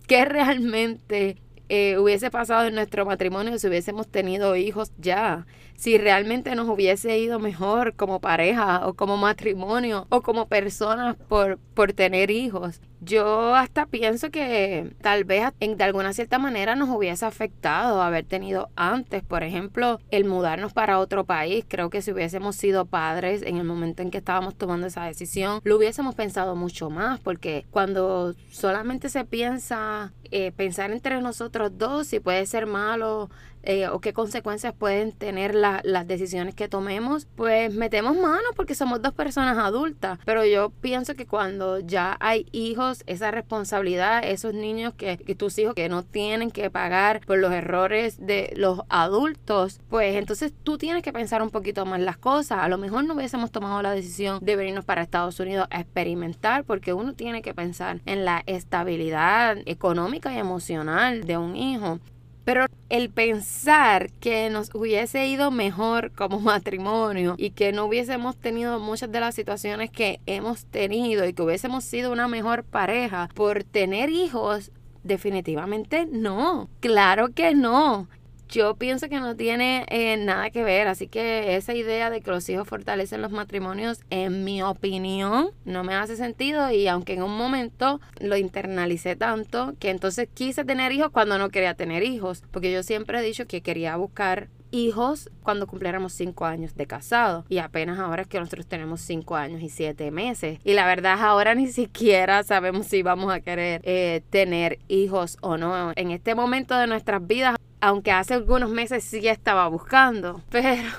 qué 0.06 0.24
realmente 0.24 1.36
eh, 1.68 1.98
hubiese 1.98 2.30
pasado 2.30 2.66
en 2.66 2.74
nuestro 2.74 3.04
matrimonio 3.04 3.58
si 3.58 3.66
hubiésemos 3.66 4.08
tenido 4.08 4.56
hijos 4.56 4.90
ya 4.98 5.46
si 5.76 5.98
realmente 5.98 6.54
nos 6.54 6.68
hubiese 6.68 7.18
ido 7.18 7.38
mejor 7.38 7.94
como 7.94 8.20
pareja 8.20 8.86
o 8.86 8.94
como 8.94 9.16
matrimonio 9.16 10.06
o 10.10 10.22
como 10.22 10.46
personas 10.46 11.16
por, 11.28 11.58
por 11.74 11.92
tener 11.92 12.30
hijos. 12.30 12.80
Yo 13.00 13.54
hasta 13.54 13.86
pienso 13.86 14.30
que 14.30 14.90
tal 15.02 15.24
vez 15.24 15.52
de 15.60 15.84
alguna 15.84 16.12
cierta 16.14 16.38
manera 16.38 16.76
nos 16.76 16.88
hubiese 16.88 17.26
afectado 17.26 18.00
haber 18.00 18.24
tenido 18.24 18.70
antes, 18.74 19.22
por 19.22 19.42
ejemplo, 19.42 20.00
el 20.10 20.24
mudarnos 20.24 20.72
para 20.72 20.98
otro 20.98 21.24
país. 21.24 21.64
Creo 21.68 21.90
que 21.90 22.00
si 22.00 22.12
hubiésemos 22.12 22.56
sido 22.56 22.86
padres 22.86 23.42
en 23.42 23.58
el 23.58 23.64
momento 23.64 24.02
en 24.02 24.10
que 24.10 24.18
estábamos 24.18 24.56
tomando 24.56 24.86
esa 24.86 25.04
decisión, 25.04 25.60
lo 25.62 25.76
hubiésemos 25.76 26.14
pensado 26.14 26.56
mucho 26.56 26.88
más, 26.88 27.20
porque 27.20 27.66
cuando 27.70 28.34
solamente 28.50 29.10
se 29.10 29.24
piensa 29.24 30.12
eh, 30.30 30.52
pensar 30.52 30.90
entre 30.90 31.20
nosotros 31.20 31.76
dos 31.76 32.08
si 32.08 32.18
puede 32.18 32.46
ser 32.46 32.66
malo 32.66 33.30
eh, 33.66 33.88
o 33.88 34.00
qué 34.00 34.12
consecuencias 34.12 34.72
pueden 34.72 35.12
tener 35.12 35.54
las 35.54 36.06
decisiones 36.06 36.54
que 36.54 36.68
tomemos, 36.68 37.26
pues 37.36 37.72
metemos 37.74 38.16
mano 38.16 38.48
porque 38.54 38.74
somos 38.74 39.02
dos 39.02 39.12
personas 39.12 39.58
adultas. 39.58 40.18
Pero 40.24 40.44
yo 40.44 40.70
pienso 40.70 41.14
que 41.14 41.26
cuando 41.26 41.80
ya 41.80 42.16
hay 42.20 42.46
hijos, 42.52 43.02
esa 43.06 43.30
responsabilidad, 43.30 44.22
esos 44.24 44.54
niños 44.54 44.94
que, 44.94 45.18
que 45.18 45.34
tus 45.34 45.58
hijos 45.58 45.74
que 45.74 45.88
no 45.88 46.02
tienen 46.02 46.50
que 46.50 46.70
pagar 46.70 47.20
por 47.26 47.38
los 47.38 47.52
errores 47.52 48.24
de 48.24 48.52
los 48.56 48.80
adultos, 48.88 49.80
pues 49.90 50.16
entonces 50.16 50.52
tú 50.62 50.78
tienes 50.78 51.02
que 51.02 51.12
pensar 51.12 51.42
un 51.42 51.50
poquito 51.50 51.84
más 51.84 52.00
las 52.00 52.16
cosas. 52.16 52.60
A 52.60 52.68
lo 52.68 52.78
mejor 52.78 53.04
no 53.04 53.14
hubiésemos 53.14 53.50
tomado 53.50 53.82
la 53.82 53.90
decisión 53.90 54.38
de 54.40 54.56
venirnos 54.56 54.84
para 54.84 55.02
Estados 55.02 55.40
Unidos 55.40 55.66
a 55.70 55.80
experimentar 55.80 56.64
porque 56.64 56.92
uno 56.92 57.14
tiene 57.14 57.42
que 57.42 57.54
pensar 57.54 58.00
en 58.06 58.24
la 58.24 58.42
estabilidad 58.46 59.58
económica 59.66 60.32
y 60.32 60.38
emocional 60.38 61.24
de 61.24 61.36
un 61.36 61.56
hijo. 61.56 61.98
Pero 62.46 62.66
el 62.90 63.10
pensar 63.10 64.12
que 64.20 64.48
nos 64.50 64.72
hubiese 64.72 65.26
ido 65.26 65.50
mejor 65.50 66.12
como 66.12 66.38
matrimonio 66.52 67.34
y 67.36 67.50
que 67.50 67.72
no 67.72 67.86
hubiésemos 67.86 68.36
tenido 68.36 68.78
muchas 68.78 69.10
de 69.10 69.18
las 69.18 69.34
situaciones 69.34 69.90
que 69.90 70.20
hemos 70.26 70.64
tenido 70.66 71.26
y 71.26 71.32
que 71.32 71.42
hubiésemos 71.42 71.82
sido 71.82 72.12
una 72.12 72.28
mejor 72.28 72.62
pareja 72.62 73.28
por 73.34 73.64
tener 73.64 74.10
hijos, 74.10 74.70
definitivamente 75.02 76.06
no. 76.06 76.68
Claro 76.78 77.30
que 77.34 77.52
no 77.56 78.06
yo 78.48 78.74
pienso 78.76 79.08
que 79.08 79.20
no 79.20 79.36
tiene 79.36 79.86
eh, 79.88 80.16
nada 80.16 80.50
que 80.50 80.64
ver, 80.64 80.88
así 80.88 81.08
que 81.08 81.56
esa 81.56 81.74
idea 81.74 82.10
de 82.10 82.20
que 82.20 82.30
los 82.30 82.48
hijos 82.48 82.68
fortalecen 82.68 83.22
los 83.22 83.30
matrimonios, 83.30 84.00
en 84.10 84.44
mi 84.44 84.62
opinión, 84.62 85.50
no 85.64 85.84
me 85.84 85.94
hace 85.94 86.16
sentido 86.16 86.70
y 86.70 86.88
aunque 86.88 87.14
en 87.14 87.22
un 87.22 87.36
momento 87.36 88.00
lo 88.20 88.36
internalicé 88.36 89.16
tanto 89.16 89.74
que 89.78 89.90
entonces 89.90 90.28
quise 90.32 90.64
tener 90.64 90.92
hijos 90.92 91.10
cuando 91.10 91.38
no 91.38 91.50
quería 91.50 91.74
tener 91.74 92.02
hijos, 92.02 92.42
porque 92.50 92.72
yo 92.72 92.82
siempre 92.82 93.18
he 93.18 93.22
dicho 93.22 93.46
que 93.46 93.62
quería 93.62 93.96
buscar 93.96 94.48
hijos 94.70 95.30
cuando 95.42 95.66
cumpliéramos 95.66 96.12
cinco 96.12 96.44
años 96.44 96.74
de 96.74 96.86
casado. 96.86 97.44
Y 97.48 97.58
apenas 97.58 97.98
ahora 97.98 98.22
es 98.22 98.28
que 98.28 98.38
nosotros 98.38 98.66
tenemos 98.66 99.00
cinco 99.00 99.36
años 99.36 99.62
y 99.62 99.68
siete 99.68 100.10
meses. 100.10 100.58
Y 100.64 100.74
la 100.74 100.86
verdad 100.86 101.18
ahora 101.20 101.54
ni 101.54 101.68
siquiera 101.68 102.42
sabemos 102.42 102.86
si 102.86 103.02
vamos 103.02 103.32
a 103.32 103.40
querer 103.40 103.80
eh, 103.84 104.22
tener 104.30 104.78
hijos 104.88 105.38
o 105.40 105.56
no. 105.56 105.92
En 105.96 106.10
este 106.10 106.34
momento 106.34 106.76
de 106.76 106.86
nuestras 106.86 107.26
vidas 107.26 107.56
aunque 107.80 108.10
hace 108.10 108.34
algunos 108.34 108.70
meses 108.70 109.04
sí 109.04 109.26
estaba 109.28 109.68
buscando, 109.68 110.42
pero 110.50 110.90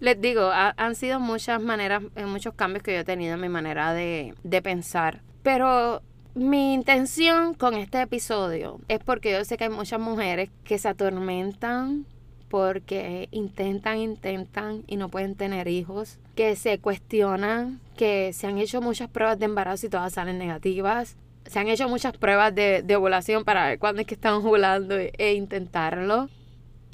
les 0.00 0.20
digo, 0.20 0.50
han 0.52 0.94
sido 0.94 1.20
muchas 1.20 1.60
maneras, 1.60 2.02
eh, 2.16 2.26
muchos 2.26 2.54
cambios 2.54 2.82
que 2.82 2.94
yo 2.94 3.00
he 3.00 3.04
tenido 3.04 3.34
en 3.34 3.40
mi 3.40 3.48
manera 3.48 3.92
de, 3.92 4.34
de 4.42 4.62
pensar. 4.62 5.22
Pero 5.42 6.02
mi 6.34 6.72
intención 6.72 7.54
con 7.54 7.74
este 7.74 8.00
episodio 8.00 8.80
es 8.88 9.00
porque 9.00 9.32
yo 9.32 9.44
sé 9.44 9.56
que 9.56 9.64
hay 9.64 9.70
muchas 9.70 10.00
mujeres 10.00 10.50
que 10.64 10.78
se 10.78 10.88
atormentan 10.88 12.06
porque 12.52 13.28
intentan, 13.30 13.96
intentan 13.96 14.84
y 14.86 14.96
no 14.96 15.08
pueden 15.08 15.36
tener 15.36 15.68
hijos, 15.68 16.18
que 16.34 16.54
se 16.54 16.78
cuestionan, 16.78 17.80
que 17.96 18.34
se 18.34 18.46
han 18.46 18.58
hecho 18.58 18.82
muchas 18.82 19.08
pruebas 19.08 19.38
de 19.38 19.46
embarazo 19.46 19.86
y 19.86 19.88
todas 19.88 20.12
salen 20.12 20.36
negativas, 20.36 21.16
se 21.46 21.58
han 21.58 21.68
hecho 21.68 21.88
muchas 21.88 22.16
pruebas 22.16 22.54
de, 22.54 22.96
ovulación 22.96 23.44
para 23.44 23.68
ver 23.68 23.78
cuándo 23.78 24.00
es 24.00 24.06
que 24.06 24.14
están 24.14 24.34
ovulando 24.44 24.96
e 24.96 25.34
intentarlo. 25.34 26.28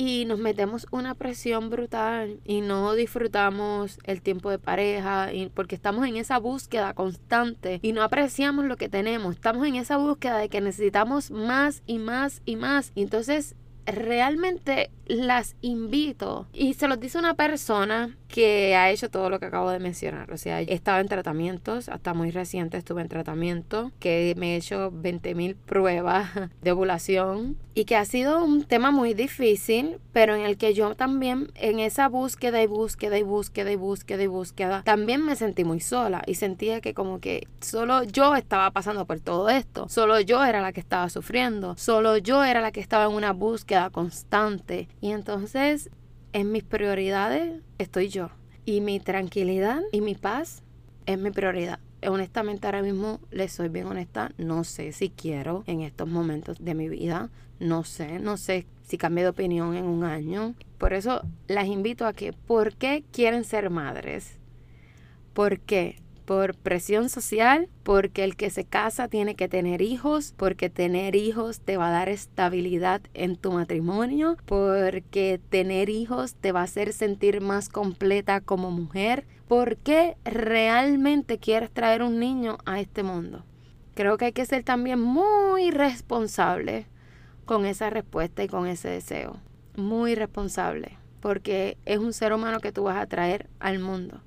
Y 0.00 0.26
nos 0.26 0.38
metemos 0.38 0.86
una 0.92 1.16
presión 1.16 1.70
brutal 1.70 2.38
y 2.44 2.60
no 2.60 2.94
disfrutamos 2.94 3.98
el 4.04 4.22
tiempo 4.22 4.48
de 4.48 4.60
pareja 4.60 5.32
y 5.32 5.48
porque 5.48 5.74
estamos 5.74 6.06
en 6.06 6.16
esa 6.16 6.38
búsqueda 6.38 6.94
constante 6.94 7.80
y 7.82 7.90
no 7.90 8.04
apreciamos 8.04 8.64
lo 8.66 8.76
que 8.76 8.88
tenemos. 8.88 9.34
Estamos 9.34 9.66
en 9.66 9.74
esa 9.74 9.96
búsqueda 9.96 10.38
de 10.38 10.48
que 10.48 10.60
necesitamos 10.60 11.32
más 11.32 11.82
y 11.84 11.98
más 11.98 12.42
y 12.44 12.54
más. 12.54 12.92
Y 12.94 13.02
entonces 13.02 13.56
realmente 13.86 14.92
las 15.08 15.56
invito. 15.60 16.46
Y 16.52 16.74
se 16.74 16.88
los 16.88 17.00
dice 17.00 17.18
una 17.18 17.34
persona 17.34 18.16
que 18.28 18.76
ha 18.76 18.90
hecho 18.90 19.10
todo 19.10 19.30
lo 19.30 19.40
que 19.40 19.46
acabo 19.46 19.70
de 19.70 19.78
mencionar. 19.78 20.30
O 20.30 20.36
sea, 20.36 20.60
he 20.60 20.72
estado 20.72 21.00
en 21.00 21.08
tratamientos, 21.08 21.88
hasta 21.88 22.14
muy 22.14 22.30
reciente 22.30 22.76
estuve 22.76 23.02
en 23.02 23.08
tratamiento, 23.08 23.90
que 23.98 24.34
me 24.36 24.54
he 24.54 24.56
hecho 24.56 24.92
20.000 24.92 25.56
pruebas 25.56 26.28
de 26.62 26.72
ovulación 26.72 27.56
y 27.74 27.84
que 27.84 27.96
ha 27.96 28.04
sido 28.04 28.44
un 28.44 28.64
tema 28.64 28.90
muy 28.90 29.14
difícil, 29.14 29.98
pero 30.12 30.34
en 30.34 30.42
el 30.42 30.58
que 30.58 30.74
yo 30.74 30.96
también 30.96 31.52
en 31.54 31.78
esa 31.78 32.08
búsqueda 32.08 32.60
y 32.60 32.66
búsqueda 32.66 33.18
y 33.18 33.22
búsqueda 33.22 33.70
y 33.70 33.76
búsqueda 33.76 34.22
y 34.22 34.26
búsqueda, 34.26 34.82
también 34.82 35.24
me 35.24 35.36
sentí 35.36 35.64
muy 35.64 35.78
sola 35.78 36.22
y 36.26 36.34
sentía 36.34 36.80
que 36.80 36.92
como 36.92 37.20
que 37.20 37.46
solo 37.60 38.02
yo 38.02 38.34
estaba 38.34 38.72
pasando 38.72 39.06
por 39.06 39.20
todo 39.20 39.48
esto, 39.48 39.88
solo 39.88 40.18
yo 40.20 40.44
era 40.44 40.60
la 40.60 40.72
que 40.72 40.80
estaba 40.80 41.08
sufriendo, 41.08 41.76
solo 41.76 42.18
yo 42.18 42.42
era 42.42 42.60
la 42.60 42.72
que 42.72 42.80
estaba 42.80 43.04
en 43.04 43.12
una 43.12 43.32
búsqueda 43.32 43.90
constante 43.90 44.88
y 45.00 45.12
entonces 45.12 45.90
en 46.32 46.52
mis 46.52 46.64
prioridades 46.64 47.62
estoy 47.78 48.08
yo. 48.08 48.30
Y 48.64 48.80
mi 48.80 49.00
tranquilidad 49.00 49.80
y 49.92 50.00
mi 50.00 50.14
paz 50.14 50.62
es 51.06 51.18
mi 51.18 51.30
prioridad. 51.30 51.80
Honestamente 52.06 52.66
ahora 52.66 52.82
mismo 52.82 53.20
les 53.30 53.52
soy 53.52 53.68
bien 53.68 53.86
honesta, 53.86 54.32
no 54.38 54.62
sé 54.62 54.92
si 54.92 55.10
quiero 55.10 55.64
en 55.66 55.80
estos 55.80 56.08
momentos 56.08 56.58
de 56.60 56.74
mi 56.74 56.88
vida, 56.88 57.30
no 57.58 57.82
sé, 57.82 58.18
no 58.18 58.36
sé 58.36 58.66
si 58.86 58.98
cambio 58.98 59.24
de 59.24 59.30
opinión 59.30 59.74
en 59.74 59.86
un 59.86 60.04
año. 60.04 60.54
Por 60.76 60.92
eso 60.92 61.22
las 61.48 61.66
invito 61.66 62.06
a 62.06 62.12
que, 62.12 62.32
¿por 62.32 62.74
qué 62.74 63.04
quieren 63.10 63.44
ser 63.44 63.70
madres? 63.70 64.38
¿Por 65.32 65.60
qué? 65.60 65.96
Por 66.28 66.54
presión 66.54 67.08
social, 67.08 67.70
porque 67.82 68.22
el 68.22 68.36
que 68.36 68.50
se 68.50 68.66
casa 68.66 69.08
tiene 69.08 69.34
que 69.34 69.48
tener 69.48 69.80
hijos, 69.80 70.34
porque 70.36 70.68
tener 70.68 71.16
hijos 71.16 71.62
te 71.62 71.78
va 71.78 71.88
a 71.88 71.90
dar 71.90 72.10
estabilidad 72.10 73.00
en 73.14 73.36
tu 73.36 73.50
matrimonio, 73.50 74.36
porque 74.44 75.40
tener 75.48 75.88
hijos 75.88 76.34
te 76.34 76.52
va 76.52 76.60
a 76.60 76.64
hacer 76.64 76.92
sentir 76.92 77.40
más 77.40 77.70
completa 77.70 78.42
como 78.42 78.70
mujer. 78.70 79.26
¿Por 79.48 79.78
qué 79.78 80.18
realmente 80.26 81.38
quieres 81.38 81.70
traer 81.70 82.02
un 82.02 82.20
niño 82.20 82.58
a 82.66 82.78
este 82.78 83.02
mundo? 83.02 83.46
Creo 83.94 84.18
que 84.18 84.26
hay 84.26 84.32
que 84.32 84.44
ser 84.44 84.64
también 84.64 85.00
muy 85.00 85.70
responsable 85.70 86.84
con 87.46 87.64
esa 87.64 87.88
respuesta 87.88 88.44
y 88.44 88.48
con 88.48 88.66
ese 88.66 88.90
deseo. 88.90 89.38
Muy 89.76 90.14
responsable, 90.14 90.98
porque 91.20 91.78
es 91.86 91.96
un 91.96 92.12
ser 92.12 92.34
humano 92.34 92.60
que 92.60 92.70
tú 92.70 92.82
vas 92.82 92.98
a 92.98 93.06
traer 93.06 93.48
al 93.60 93.78
mundo 93.78 94.20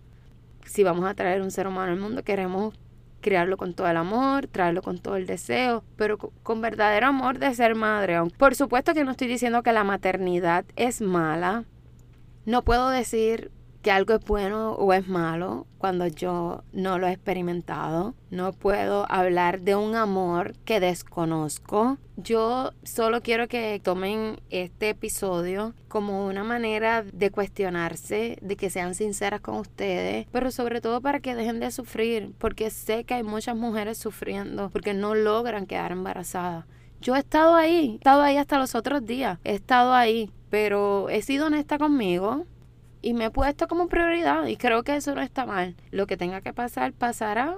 si 0.72 0.84
vamos 0.84 1.04
a 1.06 1.14
traer 1.14 1.42
un 1.42 1.52
ser 1.52 1.68
humano 1.68 1.92
al 1.92 2.00
mundo, 2.00 2.24
queremos 2.24 2.74
criarlo 3.20 3.58
con 3.58 3.74
todo 3.74 3.90
el 3.90 3.98
amor, 3.98 4.48
traerlo 4.48 4.82
con 4.82 5.00
todo 5.00 5.18
el 5.18 5.28
deseo, 5.28 5.84
pero 5.98 6.18
con 6.18 6.62
verdadero 6.62 7.08
amor 7.08 7.40
de 7.40 7.54
ser 7.54 7.76
madre. 7.76 8.18
Por 8.38 8.56
supuesto 8.56 8.94
que 8.94 9.04
no 9.04 9.12
estoy 9.12 9.28
diciendo 9.28 9.64
que 9.64 9.74
la 9.74 9.84
maternidad 9.84 10.64
es 10.78 11.02
mala. 11.02 11.66
No 12.46 12.64
puedo 12.64 12.90
decir 12.90 13.52
que 13.82 13.92
algo 13.92 14.14
es 14.14 14.24
bueno 14.26 14.74
o 14.74 14.94
es 14.94 15.08
malo 15.08 15.68
cuando 15.78 16.08
yo 16.08 16.64
no 16.72 17.00
lo 17.00 17.08
he 17.08 17.12
experimentado. 17.12 18.14
No 18.30 18.54
puedo 18.54 19.06
hablar 19.12 19.62
de 19.62 19.76
un 19.76 19.96
amor 19.96 20.54
que 20.64 20.80
desconozco. 20.80 21.98
Yo 22.18 22.72
solo 22.84 23.22
quiero 23.22 23.48
que 23.48 23.82
tomen 23.84 24.40
este 24.52 24.90
episodio 24.90 25.74
como 25.88 26.28
una 26.28 26.44
manera 26.44 27.04
de 27.04 27.32
cuestionarse, 27.32 28.38
de 28.42 28.56
que 28.56 28.70
sean 28.70 28.94
sinceras 28.94 29.42
con 29.42 29.56
ustedes, 29.56 30.28
pero 30.32 30.52
sobre 30.52 30.82
todo 30.82 31.02
para 31.02 31.20
que 31.20 31.36
dejen 31.36 31.60
de 31.60 31.72
sufrir, 31.72 32.32
porque 32.38 32.70
sé 32.70 33.04
que 33.04 33.16
hay 33.16 33.24
muchas 33.24 33.56
mujeres 33.56 33.98
sufriendo 33.98 34.70
porque 34.70 34.94
no 34.94 35.16
logran 35.16 35.66
quedar 35.66 35.92
embarazadas. 35.92 36.66
Yo 37.02 37.16
he 37.16 37.20
estado 37.20 37.56
ahí, 37.56 37.94
he 37.94 37.96
estado 37.96 38.22
ahí 38.22 38.38
hasta 38.38 38.60
los 38.60 38.76
otros 38.76 39.04
días, 39.04 39.40
he 39.44 39.56
estado 39.56 39.94
ahí, 39.94 40.32
pero 40.52 41.10
he 41.10 41.24
sido 41.24 41.48
honesta 41.48 41.80
conmigo, 41.80 42.46
y 43.02 43.14
me 43.14 43.26
he 43.26 43.30
puesto 43.30 43.68
como 43.68 43.88
prioridad 43.88 44.46
y 44.46 44.58
creo 44.58 44.84
que 44.84 44.96
eso 44.96 45.16
no 45.16 45.22
está 45.22 45.46
mal. 45.46 45.76
Lo 45.92 46.08
que 46.08 46.18
tenga 46.18 46.42
que 46.42 46.54
pasar, 46.54 46.94
pasará. 46.94 47.56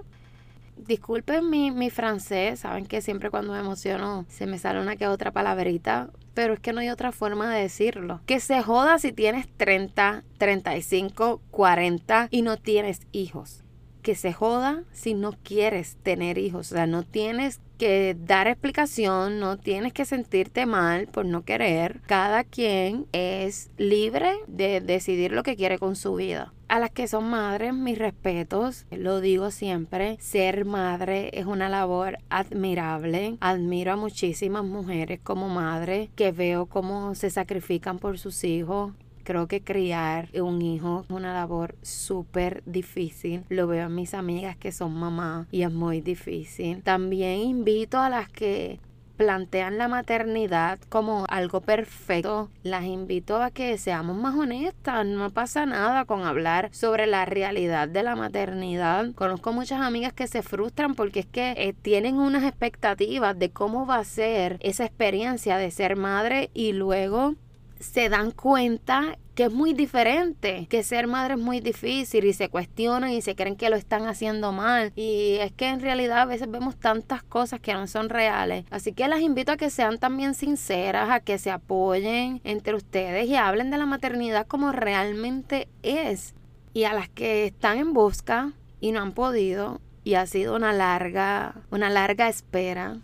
Disculpen 0.77 1.49
mi, 1.49 1.69
mi 1.69 1.89
francés, 1.89 2.61
saben 2.61 2.85
que 2.85 3.01
siempre 3.01 3.29
cuando 3.29 3.53
me 3.53 3.59
emociono 3.59 4.25
se 4.27 4.47
me 4.47 4.57
sale 4.57 4.81
una 4.81 4.95
que 4.95 5.07
otra 5.07 5.31
palabrita, 5.31 6.09
pero 6.33 6.55
es 6.55 6.59
que 6.59 6.73
no 6.73 6.79
hay 6.79 6.89
otra 6.89 7.11
forma 7.11 7.53
de 7.53 7.61
decirlo. 7.61 8.21
Que 8.25 8.39
se 8.39 8.61
joda 8.63 8.97
si 8.97 9.11
tienes 9.11 9.47
30, 9.57 10.23
35, 10.37 11.41
40 11.51 12.27
y 12.31 12.41
no 12.41 12.57
tienes 12.57 13.01
hijos 13.11 13.62
que 14.03 14.13
se 14.13 14.33
joda 14.33 14.83
si 14.91 15.15
no 15.15 15.33
quieres 15.43 15.97
tener 16.03 16.37
hijos. 16.37 16.71
O 16.71 16.75
sea, 16.75 16.85
no 16.85 17.01
tienes 17.01 17.59
que 17.79 18.15
dar 18.19 18.47
explicación, 18.47 19.39
no 19.39 19.57
tienes 19.57 19.93
que 19.93 20.05
sentirte 20.05 20.67
mal 20.67 21.07
por 21.07 21.25
no 21.25 21.43
querer. 21.43 22.01
Cada 22.05 22.43
quien 22.43 23.07
es 23.11 23.71
libre 23.77 24.35
de 24.47 24.79
decidir 24.79 25.31
lo 25.31 25.41
que 25.41 25.55
quiere 25.55 25.79
con 25.79 25.95
su 25.95 26.15
vida. 26.15 26.53
A 26.67 26.79
las 26.79 26.91
que 26.91 27.07
son 27.07 27.29
madres, 27.29 27.73
mis 27.73 27.99
respetos, 27.99 28.85
lo 28.89 29.21
digo 29.21 29.51
siempre, 29.51 30.17
ser 30.19 30.65
madre 30.65 31.29
es 31.33 31.45
una 31.45 31.69
labor 31.69 32.17
admirable. 32.29 33.37
Admiro 33.41 33.93
a 33.93 33.95
muchísimas 33.95 34.63
mujeres 34.63 35.19
como 35.21 35.49
madre 35.49 36.09
que 36.15 36.31
veo 36.31 36.65
cómo 36.65 37.13
se 37.15 37.29
sacrifican 37.29 37.99
por 37.99 38.17
sus 38.17 38.43
hijos 38.43 38.93
Creo 39.23 39.47
que 39.47 39.61
criar 39.61 40.29
un 40.39 40.61
hijo 40.61 41.03
es 41.05 41.09
una 41.09 41.33
labor 41.33 41.75
súper 41.81 42.63
difícil. 42.65 43.43
Lo 43.49 43.67
veo 43.67 43.87
en 43.87 43.95
mis 43.95 44.13
amigas 44.13 44.57
que 44.57 44.71
son 44.71 44.93
mamás 44.93 45.47
y 45.51 45.63
es 45.63 45.71
muy 45.71 46.01
difícil. 46.01 46.81
También 46.83 47.39
invito 47.39 47.99
a 47.99 48.09
las 48.09 48.29
que 48.29 48.79
plantean 49.17 49.77
la 49.77 49.87
maternidad 49.87 50.79
como 50.89 51.25
algo 51.29 51.61
perfecto, 51.61 52.49
las 52.63 52.83
invito 52.83 53.41
a 53.41 53.51
que 53.51 53.77
seamos 53.77 54.17
más 54.17 54.35
honestas. 54.35 55.05
No 55.05 55.29
pasa 55.29 55.65
nada 55.65 56.05
con 56.05 56.23
hablar 56.23 56.69
sobre 56.73 57.07
la 57.07 57.25
realidad 57.25 57.87
de 57.87 58.03
la 58.03 58.15
maternidad. 58.15 59.13
Conozco 59.13 59.53
muchas 59.53 59.81
amigas 59.81 60.13
que 60.13 60.27
se 60.27 60.41
frustran 60.41 60.95
porque 60.95 61.21
es 61.21 61.25
que 61.25 61.51
eh, 61.51 61.73
tienen 61.81 62.15
unas 62.15 62.43
expectativas 62.43 63.37
de 63.37 63.51
cómo 63.51 63.85
va 63.85 63.97
a 63.97 64.03
ser 64.03 64.57
esa 64.61 64.85
experiencia 64.85 65.57
de 65.57 65.71
ser 65.71 65.95
madre 65.95 66.49
y 66.53 66.73
luego 66.73 67.35
se 67.83 68.09
dan 68.09 68.31
cuenta 68.31 69.17
que 69.35 69.45
es 69.45 69.51
muy 69.51 69.73
diferente, 69.73 70.67
que 70.69 70.83
ser 70.83 71.07
madre 71.07 71.33
es 71.33 71.39
muy 71.39 71.59
difícil 71.59 72.25
y 72.25 72.33
se 72.33 72.49
cuestionan 72.49 73.11
y 73.11 73.21
se 73.21 73.35
creen 73.35 73.55
que 73.55 73.69
lo 73.69 73.75
están 73.75 74.05
haciendo 74.05 74.51
mal. 74.51 74.93
Y 74.95 75.37
es 75.41 75.51
que 75.51 75.69
en 75.69 75.79
realidad 75.79 76.21
a 76.21 76.25
veces 76.25 76.49
vemos 76.49 76.75
tantas 76.77 77.23
cosas 77.23 77.59
que 77.59 77.73
no 77.73 77.87
son 77.87 78.09
reales. 78.09 78.65
Así 78.69 78.93
que 78.93 79.07
las 79.07 79.21
invito 79.21 79.51
a 79.51 79.57
que 79.57 79.69
sean 79.69 79.97
también 79.97 80.35
sinceras, 80.35 81.09
a 81.09 81.19
que 81.19 81.39
se 81.39 81.51
apoyen 81.51 82.41
entre 82.43 82.75
ustedes 82.75 83.27
y 83.27 83.35
hablen 83.35 83.71
de 83.71 83.77
la 83.77 83.85
maternidad 83.85 84.47
como 84.47 84.71
realmente 84.71 85.67
es. 85.81 86.35
Y 86.73 86.85
a 86.85 86.93
las 86.93 87.09
que 87.09 87.45
están 87.45 87.77
en 87.77 87.93
busca 87.93 88.53
y 88.79 88.91
no 88.91 89.01
han 89.01 89.13
podido 89.13 89.81
y 90.03 90.15
ha 90.15 90.25
sido 90.25 90.55
una 90.55 90.73
larga, 90.73 91.55
una 91.71 91.89
larga 91.89 92.27
espera, 92.27 92.97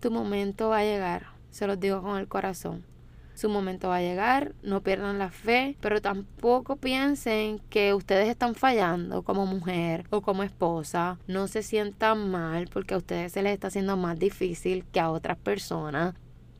tu 0.00 0.10
momento 0.10 0.70
va 0.70 0.78
a 0.78 0.84
llegar. 0.84 1.26
Se 1.50 1.66
los 1.66 1.78
digo 1.78 2.02
con 2.02 2.18
el 2.18 2.28
corazón. 2.28 2.84
Su 3.36 3.50
momento 3.50 3.90
va 3.90 3.96
a 3.96 4.00
llegar, 4.00 4.54
no 4.62 4.82
pierdan 4.82 5.18
la 5.18 5.30
fe, 5.30 5.76
pero 5.82 6.00
tampoco 6.00 6.76
piensen 6.76 7.58
que 7.68 7.92
ustedes 7.92 8.30
están 8.30 8.54
fallando 8.54 9.22
como 9.24 9.44
mujer 9.44 10.06
o 10.08 10.22
como 10.22 10.42
esposa. 10.42 11.18
No 11.26 11.46
se 11.46 11.62
sientan 11.62 12.30
mal 12.30 12.66
porque 12.72 12.94
a 12.94 12.96
ustedes 12.96 13.32
se 13.32 13.42
les 13.42 13.52
está 13.52 13.66
haciendo 13.66 13.98
más 13.98 14.18
difícil 14.18 14.86
que 14.90 15.00
a 15.00 15.10
otras 15.10 15.36
personas 15.36 16.14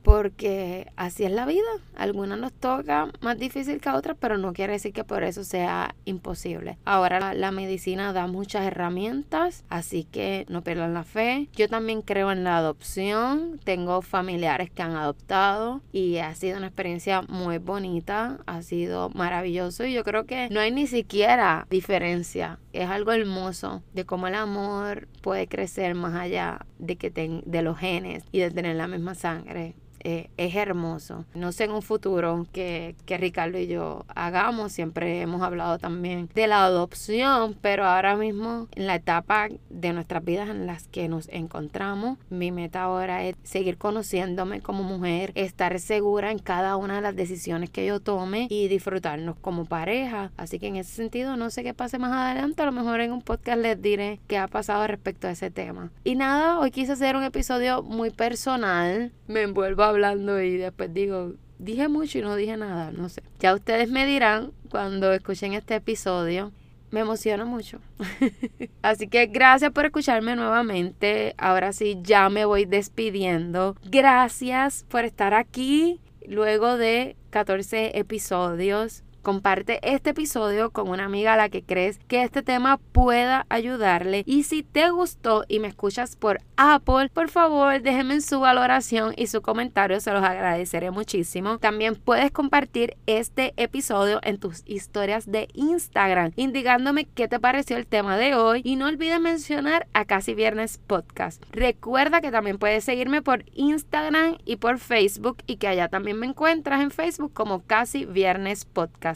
porque 0.06 0.86
así 0.94 1.24
es 1.24 1.32
la 1.32 1.46
vida. 1.46 1.66
Algunas 1.96 2.38
nos 2.38 2.52
toca 2.52 3.10
más 3.22 3.38
difícil 3.38 3.80
que 3.80 3.88
otras, 3.90 4.16
pero 4.20 4.38
no 4.38 4.52
quiere 4.52 4.74
decir 4.74 4.92
que 4.92 5.02
por 5.02 5.24
eso 5.24 5.42
sea 5.42 5.96
imposible. 6.04 6.78
Ahora 6.84 7.34
la, 7.34 7.50
medicina 7.50 8.12
da 8.12 8.28
muchas 8.28 8.64
herramientas, 8.64 9.64
así 9.68 10.04
que 10.04 10.46
no 10.48 10.62
pierdan 10.62 10.94
la 10.94 11.02
fe. 11.02 11.48
Yo 11.56 11.68
también 11.68 12.02
creo 12.02 12.30
en 12.30 12.44
la 12.44 12.58
adopción. 12.58 13.58
Tengo 13.64 14.00
familiares 14.00 14.70
que 14.70 14.82
han 14.82 14.94
adoptado 14.94 15.80
y 15.90 16.18
ha 16.18 16.32
sido 16.36 16.58
una 16.58 16.68
experiencia 16.68 17.22
muy 17.22 17.58
bonita, 17.58 18.38
ha 18.46 18.62
sido 18.62 19.10
maravilloso 19.10 19.86
y 19.86 19.92
yo 19.92 20.04
creo 20.04 20.24
que 20.24 20.48
no 20.52 20.60
hay 20.60 20.70
ni 20.70 20.86
siquiera 20.86 21.66
diferencia. 21.68 22.60
Es 22.76 22.90
algo 22.90 23.12
hermoso 23.12 23.82
de 23.94 24.04
cómo 24.04 24.26
el 24.26 24.34
amor 24.34 25.08
puede 25.22 25.48
crecer 25.48 25.94
más 25.94 26.14
allá 26.14 26.66
de 26.78 26.96
que 26.96 27.10
de 27.10 27.62
los 27.62 27.78
genes 27.78 28.24
y 28.32 28.40
de 28.40 28.50
tener 28.50 28.76
la 28.76 28.86
misma 28.86 29.14
sangre. 29.14 29.74
Eh, 30.08 30.30
es 30.36 30.54
hermoso. 30.54 31.24
No 31.34 31.50
sé 31.50 31.64
en 31.64 31.72
un 31.72 31.82
futuro 31.82 32.46
que, 32.52 32.94
que 33.06 33.18
Ricardo 33.18 33.58
y 33.58 33.66
yo 33.66 34.04
hagamos, 34.14 34.70
siempre 34.70 35.20
hemos 35.20 35.42
hablado 35.42 35.78
también 35.78 36.30
de 36.32 36.46
la 36.46 36.64
adopción, 36.64 37.56
pero 37.60 37.84
ahora 37.84 38.14
mismo 38.14 38.68
en 38.76 38.86
la 38.86 38.94
etapa 38.94 39.48
de 39.68 39.92
nuestras 39.92 40.24
vidas 40.24 40.48
en 40.48 40.64
las 40.64 40.86
que 40.86 41.08
nos 41.08 41.28
encontramos, 41.28 42.18
mi 42.30 42.52
meta 42.52 42.84
ahora 42.84 43.24
es 43.24 43.34
seguir 43.42 43.78
conociéndome 43.78 44.60
como 44.60 44.84
mujer, 44.84 45.32
estar 45.34 45.80
segura 45.80 46.30
en 46.30 46.38
cada 46.38 46.76
una 46.76 46.94
de 46.94 47.00
las 47.00 47.16
decisiones 47.16 47.70
que 47.70 47.84
yo 47.84 47.98
tome 47.98 48.46
y 48.48 48.68
disfrutarnos 48.68 49.36
como 49.40 49.64
pareja. 49.64 50.30
Así 50.36 50.60
que 50.60 50.68
en 50.68 50.76
ese 50.76 50.92
sentido 50.92 51.36
no 51.36 51.50
sé 51.50 51.64
qué 51.64 51.74
pase 51.74 51.98
más 51.98 52.12
adelante, 52.12 52.62
a 52.66 52.70
lo 52.70 52.72
mejor 52.72 53.00
en 53.00 53.12
un 53.12 53.22
podcast 53.22 53.60
les 53.60 53.80
diré 53.80 54.18
qué 54.26 54.38
ha 54.38 54.48
pasado 54.48 54.84
respecto 54.88 55.28
a 55.28 55.30
ese 55.30 55.52
tema. 55.52 55.92
Y 56.02 56.16
nada, 56.16 56.58
hoy 56.58 56.72
quise 56.72 56.92
hacer 56.92 57.14
un 57.14 57.22
episodio 57.22 57.84
muy 57.84 58.10
personal, 58.10 59.12
me 59.28 59.42
envuelvo 59.42 59.84
hablando 59.84 60.40
y 60.42 60.56
después 60.56 60.92
digo, 60.92 61.34
dije 61.60 61.86
mucho 61.86 62.18
y 62.18 62.22
no 62.22 62.34
dije 62.34 62.56
nada, 62.56 62.90
no 62.90 63.08
sé. 63.08 63.22
Ya 63.38 63.54
ustedes 63.54 63.88
me 63.88 64.04
dirán 64.04 64.50
cuando 64.68 65.12
escuchen 65.12 65.52
este 65.52 65.76
episodio. 65.76 66.50
Me 66.90 67.00
emociona 67.00 67.44
mucho. 67.44 67.78
Así 68.82 69.06
que 69.06 69.26
gracias 69.26 69.70
por 69.72 69.84
escucharme 69.84 70.34
nuevamente. 70.34 71.34
Ahora 71.36 71.72
sí, 71.72 71.98
ya 72.02 72.28
me 72.30 72.44
voy 72.44 72.64
despidiendo. 72.64 73.76
Gracias 73.84 74.84
por 74.88 75.04
estar 75.04 75.34
aquí 75.34 76.00
luego 76.26 76.76
de 76.76 77.16
14 77.30 77.98
episodios. 77.98 79.02
Comparte 79.26 79.80
este 79.82 80.10
episodio 80.10 80.70
con 80.70 80.88
una 80.88 81.04
amiga 81.04 81.34
a 81.34 81.36
la 81.36 81.48
que 81.48 81.64
crees 81.64 81.98
que 82.06 82.22
este 82.22 82.44
tema 82.44 82.78
pueda 82.92 83.44
ayudarle. 83.48 84.22
Y 84.24 84.44
si 84.44 84.62
te 84.62 84.90
gustó 84.90 85.44
y 85.48 85.58
me 85.58 85.66
escuchas 85.66 86.14
por 86.14 86.38
Apple, 86.56 87.08
por 87.12 87.28
favor 87.28 87.82
déjenme 87.82 88.20
su 88.20 88.38
valoración 88.38 89.14
y 89.16 89.26
su 89.26 89.42
comentario, 89.42 89.98
se 89.98 90.12
los 90.12 90.22
agradeceré 90.22 90.92
muchísimo. 90.92 91.58
También 91.58 91.96
puedes 91.96 92.30
compartir 92.30 92.96
este 93.06 93.52
episodio 93.56 94.20
en 94.22 94.38
tus 94.38 94.62
historias 94.64 95.28
de 95.28 95.48
Instagram, 95.54 96.30
indicándome 96.36 97.06
qué 97.06 97.26
te 97.26 97.40
pareció 97.40 97.78
el 97.78 97.88
tema 97.88 98.16
de 98.16 98.36
hoy 98.36 98.60
y 98.62 98.76
no 98.76 98.86
olvides 98.86 99.20
mencionar 99.20 99.88
a 99.92 100.04
Casi 100.04 100.34
Viernes 100.34 100.78
Podcast. 100.78 101.42
Recuerda 101.50 102.20
que 102.20 102.30
también 102.30 102.58
puedes 102.58 102.84
seguirme 102.84 103.22
por 103.22 103.44
Instagram 103.54 104.38
y 104.44 104.54
por 104.54 104.78
Facebook 104.78 105.38
y 105.48 105.56
que 105.56 105.66
allá 105.66 105.88
también 105.88 106.16
me 106.16 106.26
encuentras 106.26 106.80
en 106.80 106.92
Facebook 106.92 107.32
como 107.32 107.66
Casi 107.66 108.04
Viernes 108.04 108.64
Podcast. 108.64 109.15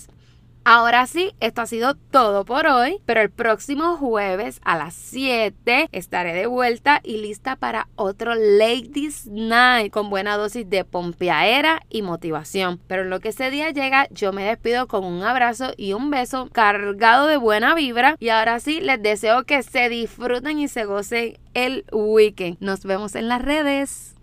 Ahora 0.65 1.07
sí, 1.07 1.33
esto 1.41 1.63
ha 1.63 1.67
sido 1.67 1.95
todo 1.95 2.45
por 2.45 2.67
hoy, 2.67 3.01
pero 3.07 3.23
el 3.23 3.31
próximo 3.31 3.97
jueves 3.97 4.61
a 4.63 4.77
las 4.77 4.95
7 4.95 5.89
estaré 5.91 6.35
de 6.35 6.47
vuelta 6.47 7.01
y 7.03 7.17
lista 7.17 7.57
para 7.57 7.89
otro 7.97 8.35
Ladies 8.35 9.27
Night 9.27 9.91
con 9.91 10.11
buena 10.11 10.37
dosis 10.37 10.69
de 10.69 10.85
pompeadera 10.85 11.81
y 11.89 12.03
motivación. 12.03 12.79
Pero 12.87 13.03
en 13.03 13.11
lo 13.11 13.21
que 13.21 13.31
ese 13.31 13.51
día 13.51 13.71
llega, 13.71 14.07
yo 14.11 14.33
me 14.33 14.45
despido 14.45 14.87
con 14.87 15.05
un 15.05 15.23
abrazo 15.23 15.73
y 15.79 15.95
un 15.95 16.11
beso 16.11 16.51
cargado 16.53 17.27
de 17.27 17.39
buena 17.39 17.75
vibra 17.75 18.17
y 18.21 18.29
ahora 18.29 18.61
sí, 18.61 18.81
les 18.81 19.03
deseo 19.03 19.45
que 19.45 19.63
se 19.63 19.89
disfruten 19.89 20.59
y 20.59 20.69
se 20.69 20.85
gocen 20.85 21.39
el 21.55 21.85
weekend. 21.91 22.59
Nos 22.61 22.85
vemos 22.85 23.15
en 23.15 23.29
las 23.29 23.43
redes. 23.43 24.15